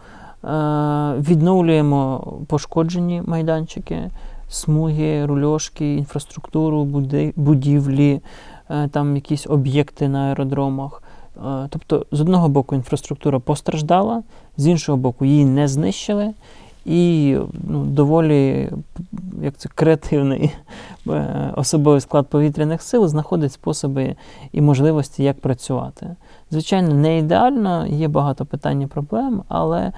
[0.44, 4.10] Е, Відновлюємо пошкоджені майданчики,
[4.48, 6.84] смуги, рульошки, інфраструктуру,
[7.36, 8.20] будівлі,
[8.70, 11.02] е, там якісь об'єкти на аеродромах.
[11.36, 14.22] Е, Тобто, з одного боку, інфраструктура постраждала,
[14.56, 16.32] з іншого боку, її не знищили,
[16.84, 17.36] і
[17.68, 18.70] ну, доволі
[19.42, 20.54] як це, креативний
[21.08, 24.16] е, особовий склад повітряних сил знаходить способи
[24.52, 26.16] і можливості, як працювати.
[26.50, 29.92] Звичайно, не ідеально, є багато питань і проблем, але, е,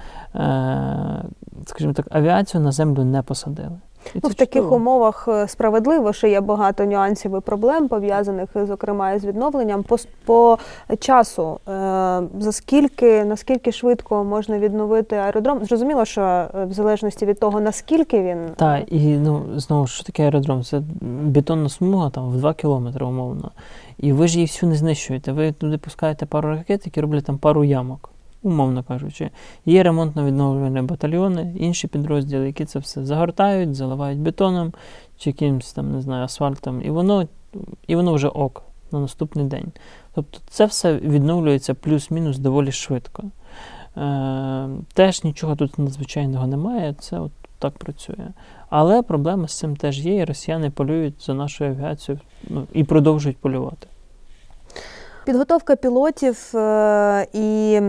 [1.65, 3.79] скажімо так, авіацію на землю не посадили.
[4.23, 4.75] Ну, в таких чудово.
[4.75, 9.83] умовах е, справедливо, що є багато нюансів і проблем пов'язаних, е, зокрема, із відновленням.
[9.83, 10.57] По, по
[10.99, 15.65] часу, е, за скільки, наскільки швидко можна відновити аеродром?
[15.65, 20.23] Зрозуміло, що в залежності від того, наскільки він Так, і ну, знову ж що таке
[20.23, 20.63] аеродром?
[20.63, 23.51] Це бетонна смуга там в 2 кілометри умовно.
[23.97, 25.31] І ви ж її всю не знищуєте.
[25.31, 28.09] Ви туди пускаєте пару ракет, які роблять там пару ямок,
[28.47, 29.29] умовно кажучи.
[29.65, 34.73] Є ремонтно-відновлювальні батальйони, інші підрозділи, які це все загортають, заливають бетоном
[35.17, 37.27] чи якимось там, не знаю, асфальтом, і воно,
[37.87, 39.71] і воно вже ок на наступний день.
[40.13, 43.23] Тобто це все відновлюється плюс-мінус доволі швидко.
[43.97, 48.27] Е, теж нічого тут надзвичайного немає, це от так працює.
[48.69, 53.37] Але проблема з цим теж є, і росіяни полюють за нашою авіацією ну, і продовжують
[53.37, 53.87] полювати.
[55.25, 57.79] Підготовка пілотів е, і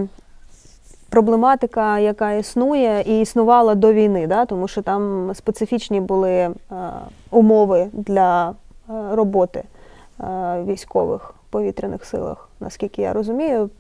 [1.09, 4.45] проблематика, яка існує і існувала до війни, да?
[4.47, 6.55] тому що там специфічні були е,
[7.31, 8.55] умови для е,
[9.13, 9.63] роботи
[10.21, 10.25] е,
[10.67, 13.71] військових повітряних силах, наскільки я розумію.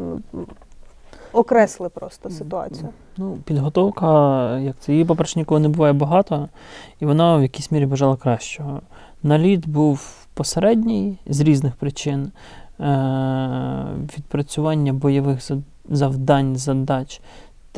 [1.32, 2.88] Окресли просто ситуацію.
[3.16, 6.48] Ну, підготовка, як це, її, по-перше, ніколи не буває багато,
[7.00, 8.80] і вона в якійсь мірі бажала кращого.
[9.22, 12.32] Наліт був посередній з різних причин.
[12.80, 13.68] Е-
[14.16, 15.42] відпрацювання бойових
[15.88, 17.20] завдань, задач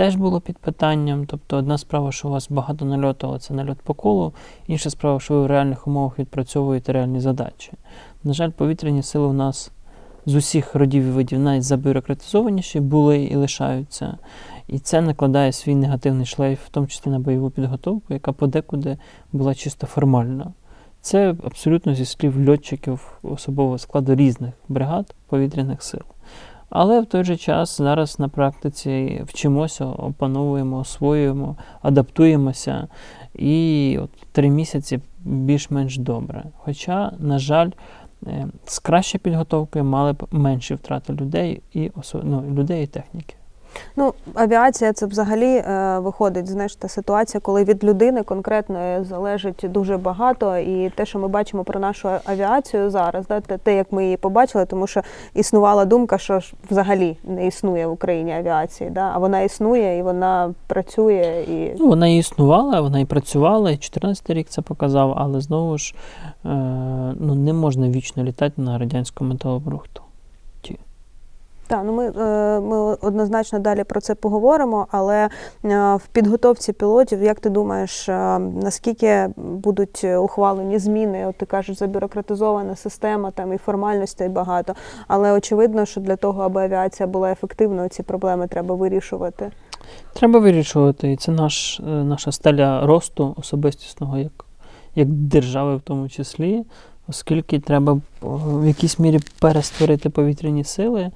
[0.00, 1.26] теж було під питанням.
[1.26, 4.32] Тобто, одна справа, що у вас багато нальоту, але це нальот по колу,
[4.66, 7.72] інша справа, що ви в реальних умовах відпрацьовуєте реальні задачі.
[8.24, 9.70] На жаль, повітряні сили у нас
[10.26, 14.18] з усіх родів і видів навіть забюрократизованіші були і лишаються.
[14.68, 18.96] І це накладає свій негативний шлейф, в тому числі на бойову підготовку, яка подекуди
[19.32, 20.52] була чисто формальна.
[21.00, 26.02] Це абсолютно зі слів льотчиків особового складу різних бригад повітряних сил.
[26.70, 32.88] Але в той же час зараз на практиці вчимося, опановуємо, освоюємо, адаптуємося.
[33.34, 36.44] І от три місяці більш-менш добре.
[36.56, 37.70] Хоча, на жаль,
[38.26, 43.34] е, з кращою підготовкою мали б менші втрати людей і ну, людей і техніки.
[43.96, 49.96] Ну, авіація це взагалі е, виходить, знаєш, та ситуація, коли від людини конкретно залежить дуже
[49.96, 50.56] багато.
[50.56, 54.16] І те, що ми бачимо про нашу авіацію зараз, да, те, те, як ми її
[54.16, 55.02] побачили, тому що
[55.34, 58.90] існувала думка, що ж взагалі не існує в Україні авіації.
[58.90, 59.10] Да?
[59.14, 63.76] А вона існує і вона працює і Ну, вона і існувала, вона і працювала, і
[63.76, 65.94] 14 рік це показав, але знову ж
[66.44, 66.48] е,
[67.20, 70.02] ну, не можна вічно літати на радянському металобрухту.
[71.70, 75.28] Так, ну ми, е, ми однозначно далі про це поговоримо, але е,
[75.94, 81.26] в підготовці пілотів, як ти думаєш, е, наскільки будуть ухвалені зміни?
[81.26, 84.74] От ти кажеш, забюрократизована система, там і формальностей багато.
[85.08, 89.50] Але очевидно, що для того, аби авіація була ефективною, ці проблеми треба вирішувати.
[90.12, 94.44] Треба вирішувати, і це наш, наша стеля росту особистісного як,
[94.94, 96.64] як держави в тому числі,
[97.08, 101.10] оскільки треба в якійсь мірі перестворити повітряні сили,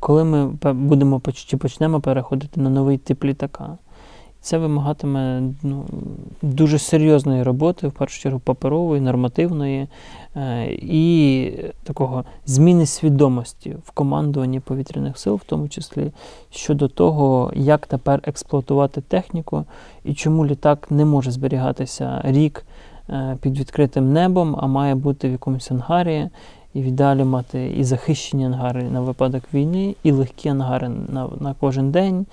[0.00, 3.78] коли ми будемо чи почнемо переходити на новий тип літака.
[4.44, 5.84] Це вимагатиме ну,
[6.42, 9.88] дуже серйозної роботи, в першу чергу паперової, нормативної
[10.36, 11.50] е, і
[11.82, 16.12] такого зміни свідомості в командуванні повітряних сил, в тому числі
[16.50, 19.64] щодо того, як тепер експлуатувати техніку
[20.04, 22.66] і чому літак не може зберігатися рік
[23.08, 26.28] е, під відкритим небом, а має бути в якомусь ангарі.
[26.74, 31.54] І в ідеалі мати і захищені ангари на випадок війни, і легкі ангари на, на
[31.60, 32.26] кожен день.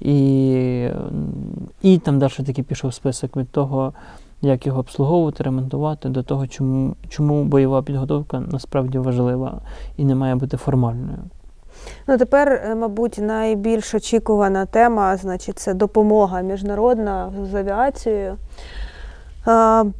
[0.00, 0.88] І,
[1.82, 3.92] і там далі такий пішов список від того,
[4.42, 9.60] як його обслуговувати, ремонтувати, до того, чому, чому бойова підготовка насправді важлива
[9.96, 11.18] і не має бути формальною.
[12.08, 18.36] Ну тепер, е, мабуть, найбільш очікувана тема, значить, це допомога міжнародна з авіацією.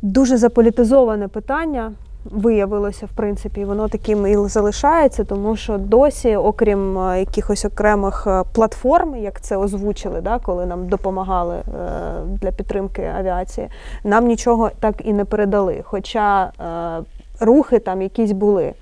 [0.03, 1.93] Дуже заполітизоване питання.
[2.31, 8.43] Виявилося, в принципі, воно таким і залишається, тому що досі, окрім е, якихось окремих е,
[8.53, 11.63] платформ, як це озвучили, да, коли нам допомагали е,
[12.27, 13.69] для підтримки авіації,
[14.05, 15.81] нам нічого так і не передали.
[15.85, 16.53] Хоча
[17.41, 18.73] рухи там якісь були.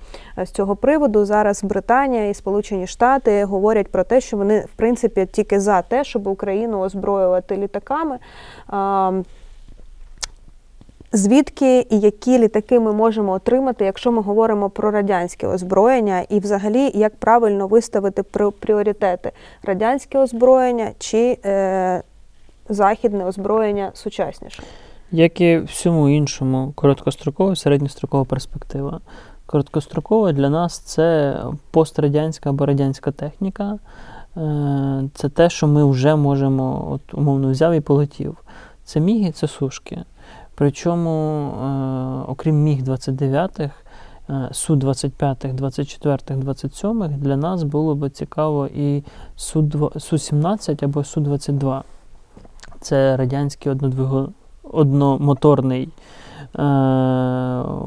[0.43, 5.27] З цього приводу зараз Британія і Сполучені Штати говорять про те, що вони, в принципі,
[5.31, 8.17] тільки за те, щоб Україну озброювати літаками.
[11.15, 16.91] Звідки і які літаки ми можемо отримати, якщо ми говоримо про радянське озброєння, і взагалі
[16.93, 18.23] як правильно виставити
[18.59, 19.31] пріоритети
[19.63, 22.03] радянське озброєння чи е,
[22.69, 24.63] західне озброєння сучасніше?
[25.11, 28.99] Як і всьому іншому, короткострокова середньострокова перспектива.
[29.45, 31.37] Короткострокова для нас це
[31.71, 33.79] пострадянська або радянська техніка.
[34.37, 38.37] Е, Це те, що ми вже можемо, от умовно взяв і полетів.
[38.83, 40.03] Це міги, це сушки.
[40.55, 41.09] Причому,
[41.47, 43.73] е, окрім міг 29-х,
[44.29, 49.03] е, Су-25, 24, 27 для нас було би цікаво і
[49.37, 51.81] Су-2 Су-17 або Су-22.
[52.81, 54.29] Це радянський однодвиго,
[54.63, 55.89] одномоторний е,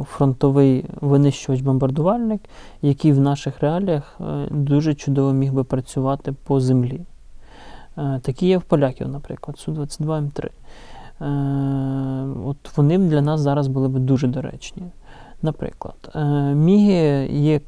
[0.04, 2.40] фронтовий винищувач-бомбардувальник,
[2.82, 7.00] який в наших реаліях е, дуже чудово міг би працювати по землі.
[7.98, 10.48] Е, такі є в поляків, наприклад, Су-22М3.
[11.20, 11.24] Е,
[12.44, 14.82] от вони для нас зараз були б дуже доречні.
[15.42, 16.20] Наприклад, е,
[16.54, 17.60] Міги є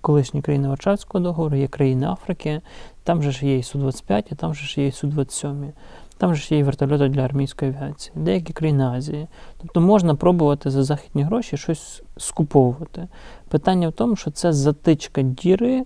[0.00, 2.60] колишні країни Варшавського договору, є країни Африки,
[3.04, 5.72] там же ж є і Су-25, і там же ж є і Су-27.
[6.18, 9.26] Там же ж є і вертольоти для армійської авіації, деякі країни Азії.
[9.62, 13.08] Тобто можна пробувати за західні гроші щось скуповувати.
[13.48, 15.84] Питання в тому, що це затичка діри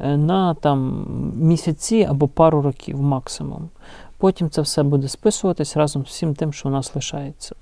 [0.00, 3.68] е, на там, місяці або пару років максимум.
[4.18, 7.54] Потім це все буде списуватись разом з всім тим, що у нас лишається.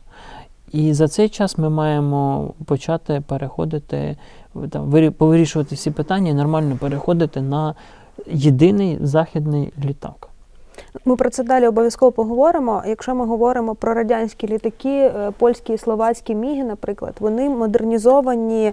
[0.73, 4.17] І за цей час ми маємо почати переходити,
[4.71, 7.75] там, вирі- повирішувати всі питання і нормально переходити на
[8.27, 10.29] єдиний західний літак.
[11.05, 12.83] Ми про це далі обов'язково поговоримо.
[12.87, 18.73] Якщо ми говоримо про радянські літаки, е, польські і словацькі міги, наприклад, вони модернізовані.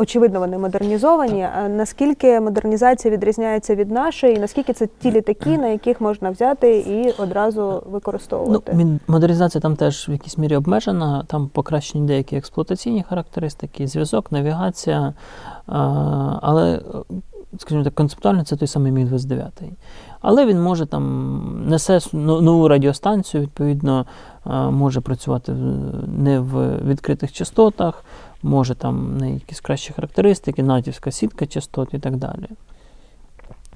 [0.00, 1.42] Очевидно, вони модернізовані.
[1.58, 6.78] А Наскільки модернізація відрізняється від нашої, і наскільки це ті літаки, на яких можна взяти
[6.78, 8.72] і одразу Ну, використовувати?
[8.74, 15.14] мін- модернізація там теж в якійсь мірі обмежена, там покращені деякі експлуатаційні характеристики, зв'язок, навігація.
[16.40, 16.80] Але,
[17.58, 19.62] скажімо так, концептуально це той самий Міг 29.
[20.20, 24.06] Але він може там несе нову радіостанцію, відповідно,
[24.70, 25.52] може працювати
[26.18, 28.04] не в відкритих частотах,
[28.42, 32.46] може там не якісь кращі характеристики, натівська сітка частот і так далі.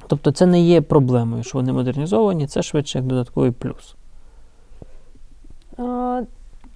[0.07, 3.95] Тобто це не є проблемою, що вони модернізовані, це швидше як додатковий плюс.
[5.79, 6.23] А,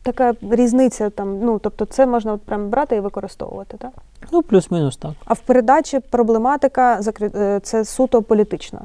[0.03, 1.41] така різниця там?
[1.41, 3.93] Ну, тобто це можна от прям брати і використовувати, так?
[4.33, 5.13] Ну, плюс-мінус так.
[5.25, 8.81] А в передачі проблематика е, це суто політична.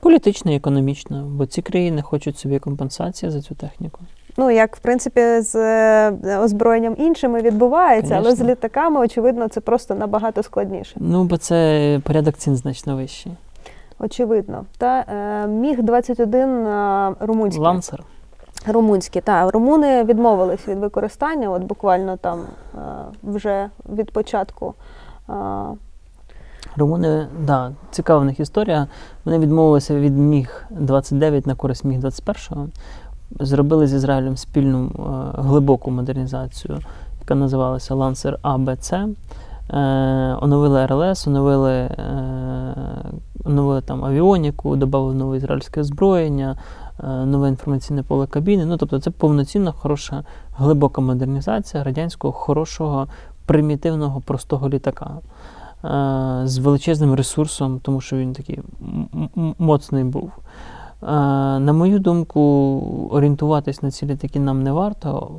[0.00, 4.00] Політична і економічна, бо ці країни хочуть собі компенсації за цю техніку.
[4.38, 9.94] Ну, як в принципі з е, озброєнням іншими відбувається, але з літаками, очевидно, це просто
[9.94, 10.96] набагато складніше.
[10.96, 13.32] Ну, бо це порядок цін значно вищий.
[13.98, 14.64] Очевидно.
[14.78, 17.62] Та е, міг 21 е, румунський.
[17.62, 18.02] Лансер.
[18.66, 19.52] Румунські, так.
[19.54, 22.40] Румуни відмовились від використання, от буквально там
[22.74, 22.78] е,
[23.22, 24.74] вже від початку.
[25.28, 25.32] е,
[26.76, 28.86] Румуни, да, цікава в них історія.
[29.24, 32.72] Вони відмовилися від Міг 29 на користь Міг 21.
[33.30, 36.78] Зробили з Ізраїлем спільну е, глибоку модернізацію,
[37.20, 39.14] яка називалася Lancer ABC.
[39.70, 39.78] Е,
[40.40, 42.74] оновили РЛС, оновили, е,
[43.44, 46.56] оновили там авіоніку, додали нове ізраїльське озброєння,
[47.26, 48.64] нове інформаційне поле кабіни.
[48.64, 50.24] Ну, тобто це повноцінна, хороша,
[50.56, 53.06] глибока модернізація радянського хорошого,
[53.46, 55.10] примітивного, простого літака
[56.44, 58.60] з величезним ресурсом, тому що він такий
[59.58, 60.32] моцний був.
[61.02, 61.06] Е,
[61.58, 62.40] На мою думку,
[63.10, 65.30] орієнтуватись на ці літаки нам не варто,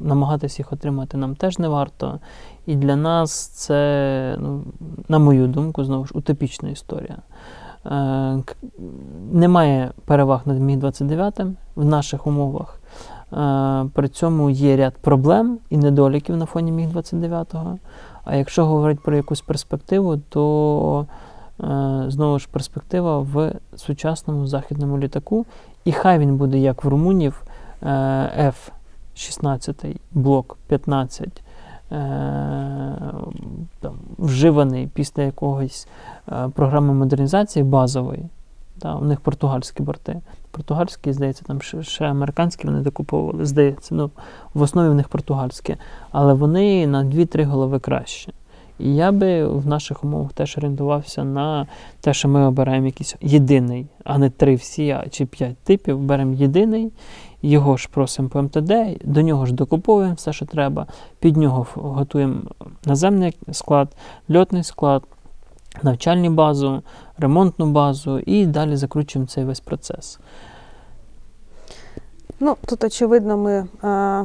[0.00, 2.18] намагатись їх отримати нам теж не варто.
[2.66, 4.64] І для нас це, ну,
[5.08, 7.16] на мою думку, знову ж утопічна історія.
[7.86, 8.42] Е,
[9.32, 12.80] Немає переваг над Міг-29 в наших умовах.
[13.32, 17.78] Е, При цьому є ряд проблем і недоліків на фоні Міг-29.
[18.24, 21.06] А якщо говорити про якусь перспективу, то
[22.08, 25.46] знову ж перспектива в сучасному західному літаку.
[25.84, 27.42] І хай він буде як в румунів
[27.82, 28.52] е,
[29.16, 31.96] F-16, блок 15, е,
[33.80, 35.88] там, вживаний після якогось
[36.28, 38.28] е, програми модернізації базової.
[38.78, 40.20] Та, у них португальські борти.
[40.50, 43.94] Португальські, здається, там ще, ще американські вони докуповували, здається.
[43.94, 44.10] Ну,
[44.54, 45.76] в основі в них португальські.
[46.10, 48.32] Але вони на 2-3 голови краще.
[48.78, 51.66] І я би в наших умовах теж орієнтувався на
[52.00, 55.98] те, що ми обираємо якийсь єдиний, а не три всі чи п'ять типів.
[55.98, 56.92] Беремо єдиний,
[57.42, 58.72] його ж просимо по МТД,
[59.04, 60.86] до нього ж докуповуємо все, що треба.
[61.18, 62.40] Під нього готуємо
[62.86, 63.88] наземний склад,
[64.30, 65.02] льотний склад,
[65.82, 66.82] навчальну базу,
[67.18, 70.18] ремонтну базу і далі закручуємо цей весь процес.
[72.40, 74.24] Ну, тут, очевидно, ми, е,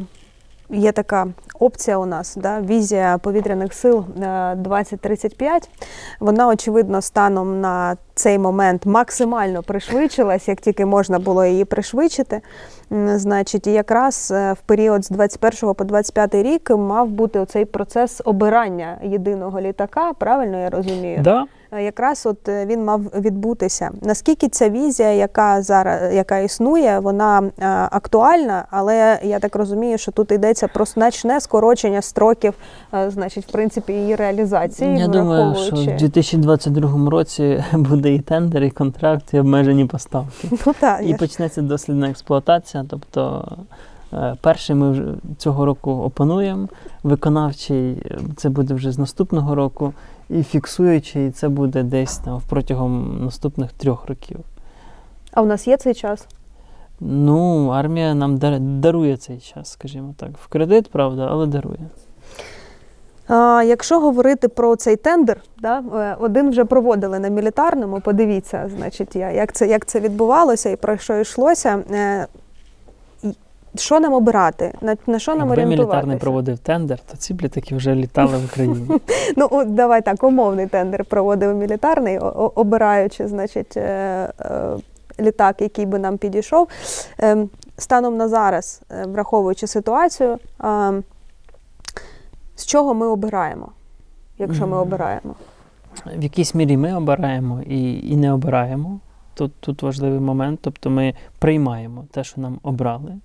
[0.69, 1.27] є така
[1.59, 5.69] опція у нас, да, візія повітряних сил е, 2035.
[6.19, 12.41] Вона, очевидно, станом на цей момент максимально пришвидшилась, як тільки можна було її пришвидшити.
[13.15, 18.97] Значить, якраз е, в період з 21 по 25 рік мав бути оцей процес обирання
[19.03, 21.19] єдиного літака, правильно я розумію?
[21.21, 23.91] Да, Е, Якраз от е, він мав відбутися.
[24.01, 30.11] Наскільки ця візія, яка зараз яка існує, вона е, актуальна, але я так розумію, що
[30.11, 32.53] тут йдеться про значне скорочення строків,
[32.93, 34.97] е, значить, в принципі, її реалізації.
[34.97, 40.47] Я думаю, що в 2022 році буде і тендер, і контракт, і обмежені поставки.
[40.65, 42.85] ну, так, І я почнеться дослідна експлуатація.
[42.89, 43.47] Тобто
[44.13, 45.03] е, перший ми вже
[45.37, 46.67] цього року опануємо,
[47.03, 49.93] виконавчий е, це буде вже з наступного року,
[50.29, 54.39] і фіксуючий це буде десь там протягом наступних трьох років.
[55.31, 56.27] А у нас є цей час?
[56.99, 58.37] Ну, армія нам
[58.81, 60.29] дарує цей час, скажімо так.
[60.43, 61.79] В кредит, правда, але дарує.
[63.27, 68.01] А, якщо говорити про цей тендер, да, е, один вже проводили на мілітарному.
[68.01, 71.83] Подивіться, значить, я, як, це, як це відбувалося і про що йшлося.
[73.75, 74.73] Що нам обирати?
[74.81, 78.45] На, на що нам Якби мілітарний проводив тендер, то ці б літаки вже літали в
[78.45, 78.87] Україні.
[79.37, 82.19] Ну, от давай так, умовний тендер проводив мілітарний,
[82.55, 83.81] обираючи, значить, е,
[84.41, 84.77] е,
[85.19, 86.67] літак, який би нам підійшов.
[87.21, 87.47] Е,
[87.77, 90.37] станом на зараз, е, враховуючи ситуацію,
[92.55, 93.67] з чого ми обираємо,
[94.37, 95.35] якщо ми обираємо?
[96.05, 98.99] В якійсь мірі ми обираємо і, і не обираємо.
[99.39, 103.15] Тут, тут важливий момент, тобто ми приймаємо те, що нам обрали.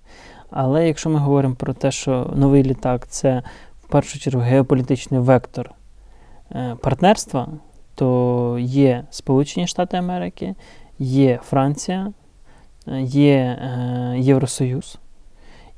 [0.49, 3.43] Але якщо ми говоримо про те, що новий літак це
[3.83, 5.71] в першу чергу геополітичний вектор
[6.51, 7.47] е, партнерства,
[7.95, 10.55] то є Сполучені Штати Америки,
[10.99, 12.13] є Франція,
[13.01, 14.97] є е, Євросоюз,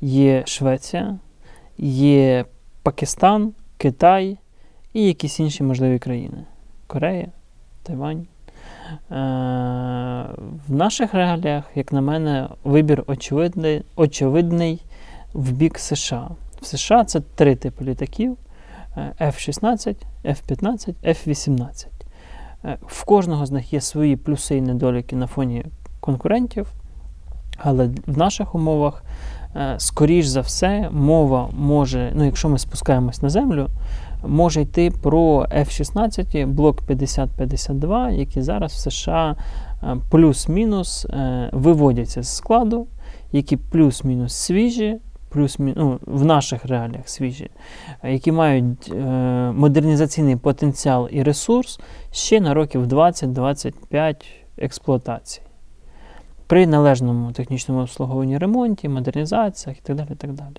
[0.01, 1.19] є Швеція,
[1.77, 2.45] є
[2.83, 4.37] Пакистан, Китай
[4.93, 6.45] і якісь інші можливі країни.
[6.87, 7.27] Корея,
[7.83, 8.27] Тайвань.
[8.87, 9.15] Е,
[10.67, 14.81] в наших реаліях, як на мене, вибір очевидний, очевидний
[15.33, 16.29] в бік США.
[16.61, 18.37] В США це три типи літаків:
[18.97, 21.87] е, F-16, F-15, F-18.
[22.65, 25.65] Е, В кожного з них є свої плюси і недоліки на фоні
[25.99, 26.67] конкурентів,
[27.57, 29.03] але в наших умовах
[29.77, 33.67] скоріш за все, мова може, ну якщо ми спускаємось на землю,
[34.25, 39.35] може йти про F-16 блок 50-52, які зараз в США
[39.83, 42.87] е, плюс-мінус е, виводяться з складу,
[43.31, 44.97] які плюс-мінус свіжі,
[45.29, 47.49] плюс ну, в наших реаліях свіжі,
[48.03, 49.01] е, які мають е,
[49.55, 51.79] модернізаційний потенціал і ресурс
[52.11, 54.15] ще на років 20-25
[54.57, 55.46] експлуатації.
[56.47, 60.09] При належному технічному обслуговуванні ремонті, модернізаціях і так далі.
[60.17, 60.55] Так далі.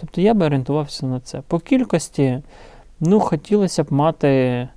[0.00, 1.40] Тобто я би орієнтувався на це.
[1.48, 2.42] По кількості,
[3.00, 4.68] ну, хотілося б мати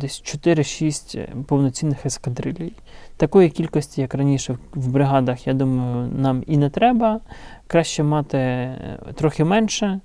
[0.00, 2.72] десь 4-6 повноцінних ескадрилій.
[3.16, 7.20] Такої кількості, як раніше в- в бригадах, я думаю, нам і не треба.
[7.66, 10.00] Краще мати е, трохи менше,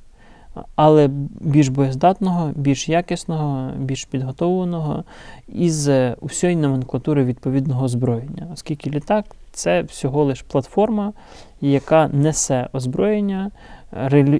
[0.75, 5.03] але більш боєздатного, більш якісного, більш підготовленого
[5.47, 5.89] із
[6.21, 11.13] усієї номенклатури відповідного озброєння, оскільки літак це всього лиш платформа,
[11.61, 13.51] яка несе озброєння,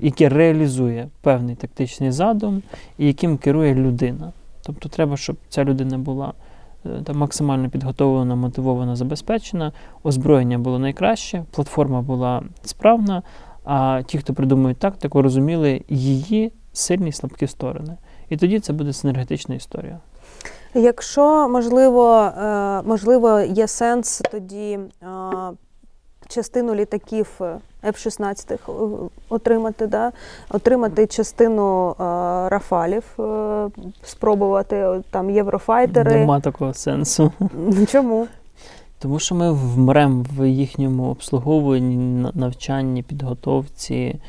[0.02, 2.62] яке реалізує певний тактичний задум
[2.98, 4.32] і яким керує людина.
[4.66, 6.34] Тобто треба, щоб ця людина була
[6.86, 9.72] е, там, максимально підготовлена, мотивована, забезпечена,
[10.04, 13.22] озброєння було найкраще, платформа була справна,
[13.64, 17.98] а ті, хто придумують тактику, розуміли її сильні і слабкі сторони.
[18.30, 20.00] І тоді це буде синергетична історія.
[20.74, 25.08] Якщо можливо, е, можливо, є сенс тоді е,
[26.28, 30.12] частину літаків е, F-16 е, отримати, да?
[30.50, 31.96] отримати частину
[32.50, 33.04] рафалів,
[34.04, 36.16] спробувати там єврофайтери.
[36.16, 37.32] Нема такого сенсу.
[37.88, 38.28] Чому?
[39.02, 44.20] Тому що ми вмремо в їхньому обслуговуванні, навчанні, підготовці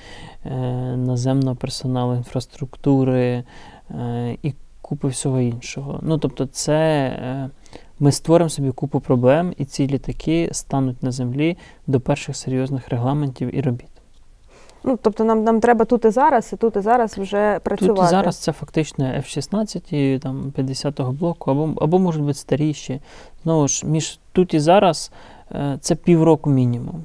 [0.45, 0.51] е,
[0.97, 3.45] наземного персоналу, інфраструктури
[3.91, 5.99] е, і купи всього іншого.
[6.03, 7.51] Ну, тобто, це е,
[8.01, 11.57] ми створимо собі купу проблем, і ці літаки стануть на землі
[11.87, 13.93] до перших серйозних регламентів і робіт.
[14.85, 18.01] Ну, тобто нам, нам треба тут і зараз, і тут і зараз вже працювати.
[18.01, 23.01] Тут і зараз це фактично F-16 і там 50-го блоку, або, або можуть бути старіші.
[23.43, 25.13] Знову ж, між тут і зараз
[25.53, 27.05] е, це півроку мінімум.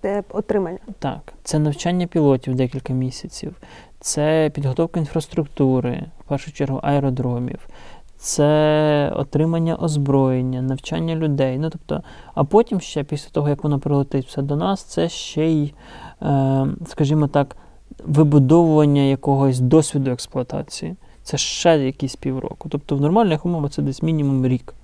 [0.00, 0.78] Те отримання.
[0.98, 3.56] Так, це навчання пілотів декілька місяців,
[4.00, 7.68] це підготовка інфраструктури, в першу чергу аеродромів,
[8.16, 11.58] це отримання озброєння, навчання людей.
[11.58, 12.02] Ну, тобто,
[12.34, 15.74] а потім ще, після того, як воно прилетить все до нас, це ще й,
[16.22, 17.56] е, скажімо так,
[18.04, 20.96] вибудовування якогось досвіду експлуатації.
[21.22, 22.68] Це ще якісь півроку.
[22.68, 24.74] Тобто в нормальних умовах це десь мінімум рік.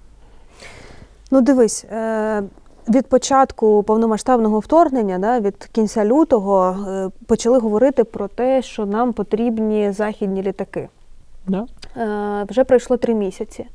[1.33, 2.43] Ну, дивись, е,
[2.89, 9.13] від початку повномасштабного вторгнення, да, від кінця лютого, е, почали говорити про те, що нам
[9.13, 10.89] потрібні західні літаки.
[11.47, 11.67] Да?
[11.97, 13.67] Е, вже пройшло три місяці,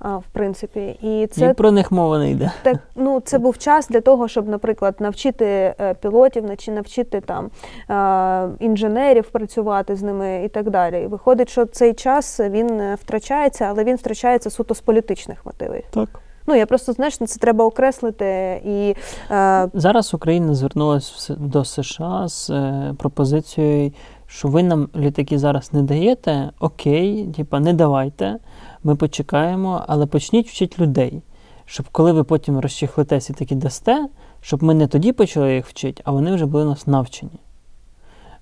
[0.00, 0.98] в принципі.
[1.02, 2.52] І це І про них мова не йде.
[2.62, 7.50] так, ну, це був час для того, щоб, наприклад, навчити е, пілотів, начи- навчити там
[7.90, 11.02] е, інженерів працювати з ними і так далі.
[11.02, 15.84] І виходить, що цей час він втрачається, але він втрачається суто з політичних мотивів.
[15.90, 16.08] Так.
[16.46, 18.94] Ну я просто знаєш, це треба окреслити і
[19.30, 23.92] е, Зараз Україна звернулася до США з е, пропозицією,
[24.26, 28.38] що ви нам літаки зараз не даєте, окей, типа не давайте,
[28.84, 31.22] ми почекаємо, але почніть вчити людей,
[31.64, 34.08] щоб коли ви потім розчехлитесь і таки дасте,
[34.40, 37.40] щоб ми не тоді почали їх вчити, а вони вже були нас навчені.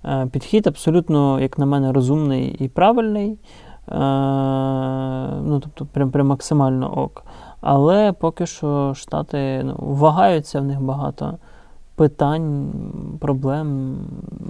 [0.04, 3.38] Е, Підхід абсолютно, як на мене, розумний і правильний.
[3.88, 3.94] Е,
[5.46, 7.24] Ну, тобто, прям, прям максимально ок.
[7.66, 11.38] Але поки що Штати ну, вагаються, в них багато
[11.94, 12.72] питань,
[13.20, 13.96] проблем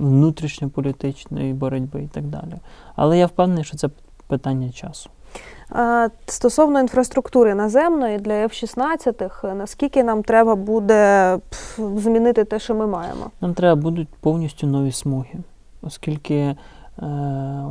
[0.00, 2.54] внутрішньополітичної боротьби і так далі.
[2.96, 3.88] Але я впевнений, що це
[4.26, 5.10] питання часу.
[6.26, 11.38] стосовно інфраструктури наземної для F-16, наскільки нам треба буде
[11.76, 13.30] змінити те, що ми маємо?
[13.40, 15.34] Нам треба будуть повністю нові смуги,
[15.82, 16.56] оскільки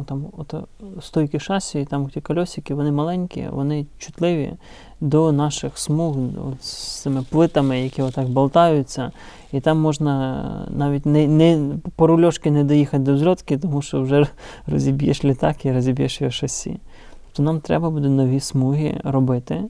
[0.05, 0.55] там, от,
[1.01, 4.53] стойки шасі, там ті кольосики, вони маленькі, вони чутливі
[5.01, 9.11] до наших смуг от, з цими плитами, які отак болтаються.
[9.51, 14.28] І там можна навіть не, не по рульошки не доїхати до взльотки, тому що вже
[14.67, 16.80] розіб'єш літак і розіб'єш його шасі.
[17.26, 19.63] Тобто нам треба буде нові смуги робити,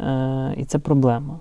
[0.00, 1.38] е, і це проблема.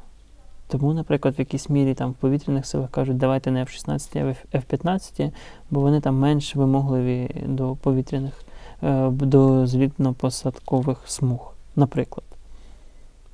[0.80, 4.58] Тому, наприклад, в якійсь мірі там в повітряних силах кажуть, давайте не F-16, а в
[4.64, 5.32] F-15,
[5.72, 8.34] бо вони там менш вимогливі до повітряних,
[8.84, 12.26] е, до злітно-посадкових смуг, наприклад.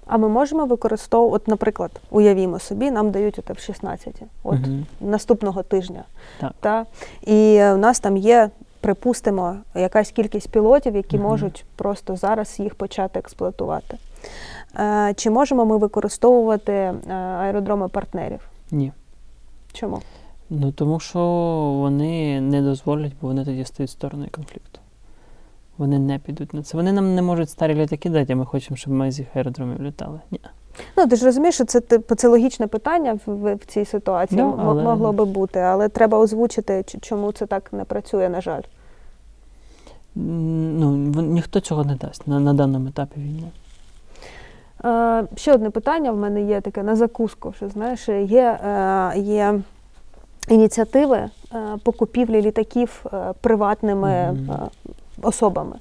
[0.07, 4.07] А ми можемо використовувати, от, наприклад, уявімо собі, нам дають от F-16
[4.43, 4.85] от Мгм.
[5.01, 6.03] наступного тижня.
[6.39, 6.51] Так.
[6.59, 6.85] Та?
[7.21, 8.49] І у нас там є,
[8.81, 11.25] припустимо, якась кількість пілотів, які Мгм.
[11.27, 13.97] можуть просто зараз їх почати експлуатувати.
[14.79, 18.39] Е, Чи можемо ми використовувати е, аеродроми партнерів?
[18.71, 18.91] Ні.
[19.73, 20.01] Чому?
[20.49, 21.19] Ну тому що
[21.79, 24.79] вони не дозволять, бо вони тоді стають стороною конфлікту.
[25.77, 26.77] Вони не підуть на це.
[26.77, 29.81] Вони нам не можуть старі літаки дати, а ми хочемо, щоб ми з їх аеродромів
[29.83, 30.19] літали.
[30.31, 30.39] Ні.
[30.97, 34.41] Ну, ти ж розумієш, що це типу, це логічне питання в, в, в цій ситуації.
[34.41, 38.61] Ну, але- Могло би бути, але треба озвучити, чому це так не працює, на жаль.
[40.15, 40.91] Ну,
[41.21, 43.51] ніхто цього не дасть на, на даному етапі війни.
[44.85, 47.53] Е, ще одне питання в мене є таке на закуску.
[47.53, 49.59] Що знаєш, є, е, є
[50.49, 51.29] ініціативи е,
[51.83, 53.05] по купівлі літаків
[53.41, 54.51] приватними Мгм.
[54.51, 54.59] е,
[55.21, 55.75] особами.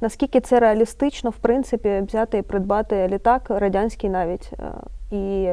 [0.00, 4.52] Наскільки це реалістично, в принципі, взяти і придбати літак, радянський навіть,
[5.12, 5.48] і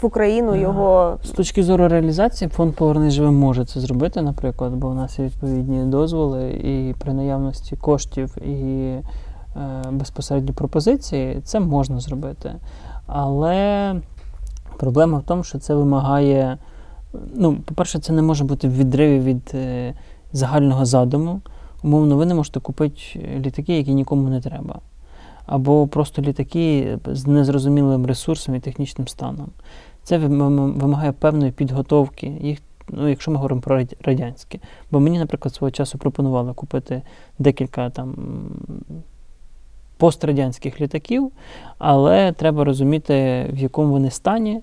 [0.00, 4.88] в Україну його З точки зору реалізації, фонд Повернись живим може це зробити, наприклад, бо
[4.88, 8.94] у нас є відповідні дозволи, і при наявності коштів і
[9.90, 12.54] безпосередньо пропозиції це можна зробити.
[13.06, 13.94] Але
[14.76, 16.58] проблема в тому, що це вимагає.
[17.34, 19.94] Ну, по-перше, це не може бути в відриві від е,
[20.32, 21.40] загального задуму.
[21.82, 23.00] Умовно, ви не можете купити
[23.38, 24.80] літаки, які нікому не треба.
[25.46, 29.48] Або просто літаки з незрозумілим ресурсом і технічним станом.
[30.02, 32.26] Це вимагає певної підготовки.
[32.40, 34.60] Їх, ну, якщо ми говоримо про радянські.
[34.90, 37.02] Бо мені, наприклад, свого часу пропонували купити
[37.38, 38.14] декілька там
[39.96, 41.32] пострадянських літаків,
[41.78, 44.62] але треба розуміти, в якому вони стані,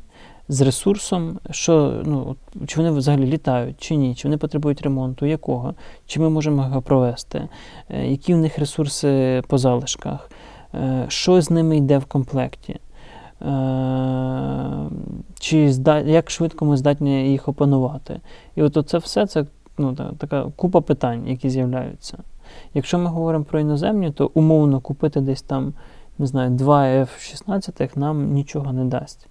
[0.52, 2.36] з ресурсом, що ну,
[2.68, 5.74] чи вони взагалі літають, чи ні, чи вони потребують ремонту, якого,
[6.06, 7.48] чи ми можемо його провести,
[7.90, 10.32] е, які в них ресурси по залишках,
[10.74, 12.80] е, що з ними йде в комплекті.
[13.42, 13.50] Е,
[15.40, 15.58] Чи
[16.06, 18.20] як швидко ми здатні їх опанувати.
[18.56, 19.46] І от це все це
[19.78, 22.18] ну, така купа питань, які з'являються.
[22.74, 25.74] Якщо ми говоримо про іноземні, то умовно купити десь там,
[26.18, 29.28] не знаю, 2 F-16 нам нічого не дасть.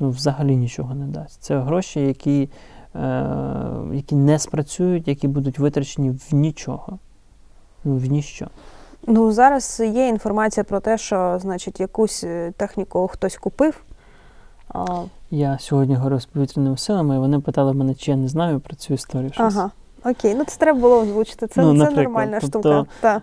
[0.00, 1.42] Ну, взагалі нічого не дасть.
[1.42, 2.50] Це гроші, які,
[2.94, 3.26] е,
[3.92, 6.98] які не спрацюють, які будуть витрачені в нічого.
[7.84, 8.48] Ну, в ніщо.
[9.06, 13.84] Ну, зараз є інформація про те, що значить якусь е, техніку хтось купив.
[14.68, 14.84] А,
[15.30, 18.76] Я сьогодні говорив з повітряними силами, і вони питали мене, чи я не знаю про
[18.76, 19.32] цю історію.
[19.32, 19.56] Щось.
[19.56, 19.70] ага.
[20.04, 21.46] Окей, ну це треба було озвучити.
[21.46, 22.86] Це, Ну, це нормальна тобто, штука.
[23.00, 23.22] Та.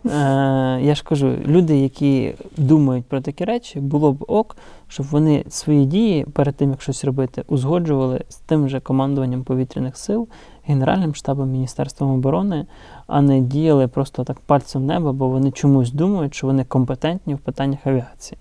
[0.78, 4.58] Е, я ж кажу, люди, які думають про такі речі, було б ок,
[4.88, 9.98] щоб вони свої дії перед тим, як щось робити, узгоджували з тим же командуванням повітряних
[9.98, 10.28] сил,
[10.66, 12.66] Генеральним штабом Міністерством оборони,
[13.08, 17.36] а не діяли просто так пальцем в небо, бо вони чомусь думають, що вони компетентні
[17.36, 18.38] в питаннях авіації.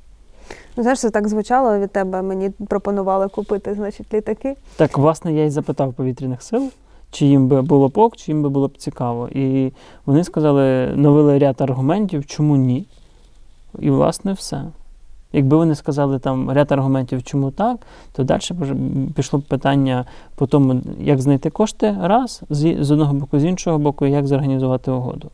[0.76, 2.22] Ну, знаєш, це так звучало від тебе.
[2.22, 4.56] Мені пропонували купити, значить, літаки.
[4.76, 6.70] Так, власне, я і запитав повітряних сил,
[7.10, 9.28] чи їм би було б ок, чи їм би було б цікаво.
[9.28, 9.72] І
[10.06, 12.84] вони сказали, навели ряд аргументів, чому ні.
[13.78, 14.64] І, власне, все.
[15.32, 17.76] Якби вони сказали там ряд аргументів, чому так,
[18.12, 18.40] то далі
[19.14, 20.04] пішло б питання
[20.34, 25.30] по тому, як знайти кошти раз, з, одного боку, з іншого боку, як зорганізувати угоду.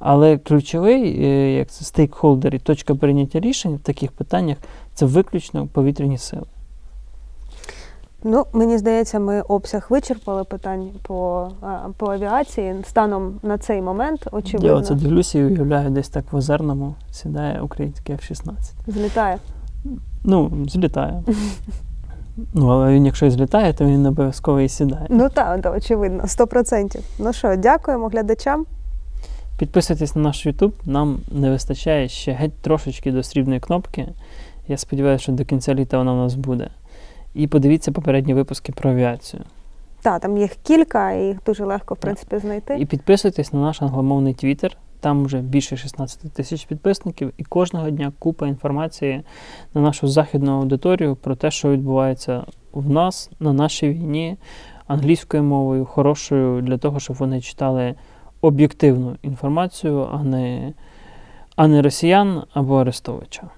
[0.00, 4.58] Але ключовий, е, як стейкхолдер і точка прийняття рішень в таких питаннях
[4.94, 6.46] це виключно повітряні сили.
[8.24, 11.48] Ну, мені здається, ми обсяг вичерпали питань по,
[11.96, 12.74] по авіації.
[12.88, 17.60] Станом на цей момент, Я очевидно, оце дивлюся і уявляю, десь так в озерному сідає
[17.60, 18.52] український F-16.
[18.86, 19.38] злітає.
[20.24, 21.22] Ну, злітає.
[22.54, 25.06] Ну, але він, якщо і злітає, то він обов'язково і сідає.
[25.08, 27.00] Ну так, да, очевидно, 100%.
[27.18, 28.66] Ну що, дякуємо глядачам.
[29.58, 30.72] Підписуйтесь на наш YouTube.
[30.84, 34.08] Нам не вистачає ще геть трошечки до срібної кнопки.
[34.68, 36.70] Я сподіваюся, що до кінця літа вона у нас буде.
[37.38, 39.42] І подивіться попередні випуски про авіацію.
[40.02, 42.76] Так, там їх кілька, і їх дуже легко, в принципі, знайти.
[42.78, 44.76] І підписуйтесь на наш англомовний твіттер.
[45.00, 49.22] Там вже більше 16 тисяч підписників, і кожного дня купа інформації
[49.74, 54.36] на нашу західну аудиторію про те, що відбувається в нас на нашій війні
[54.86, 57.94] англійською мовою, хорошою для того, щоб вони читали
[58.40, 60.72] об'єктивну інформацію, а не,
[61.56, 63.48] а не росіян або Арестовича.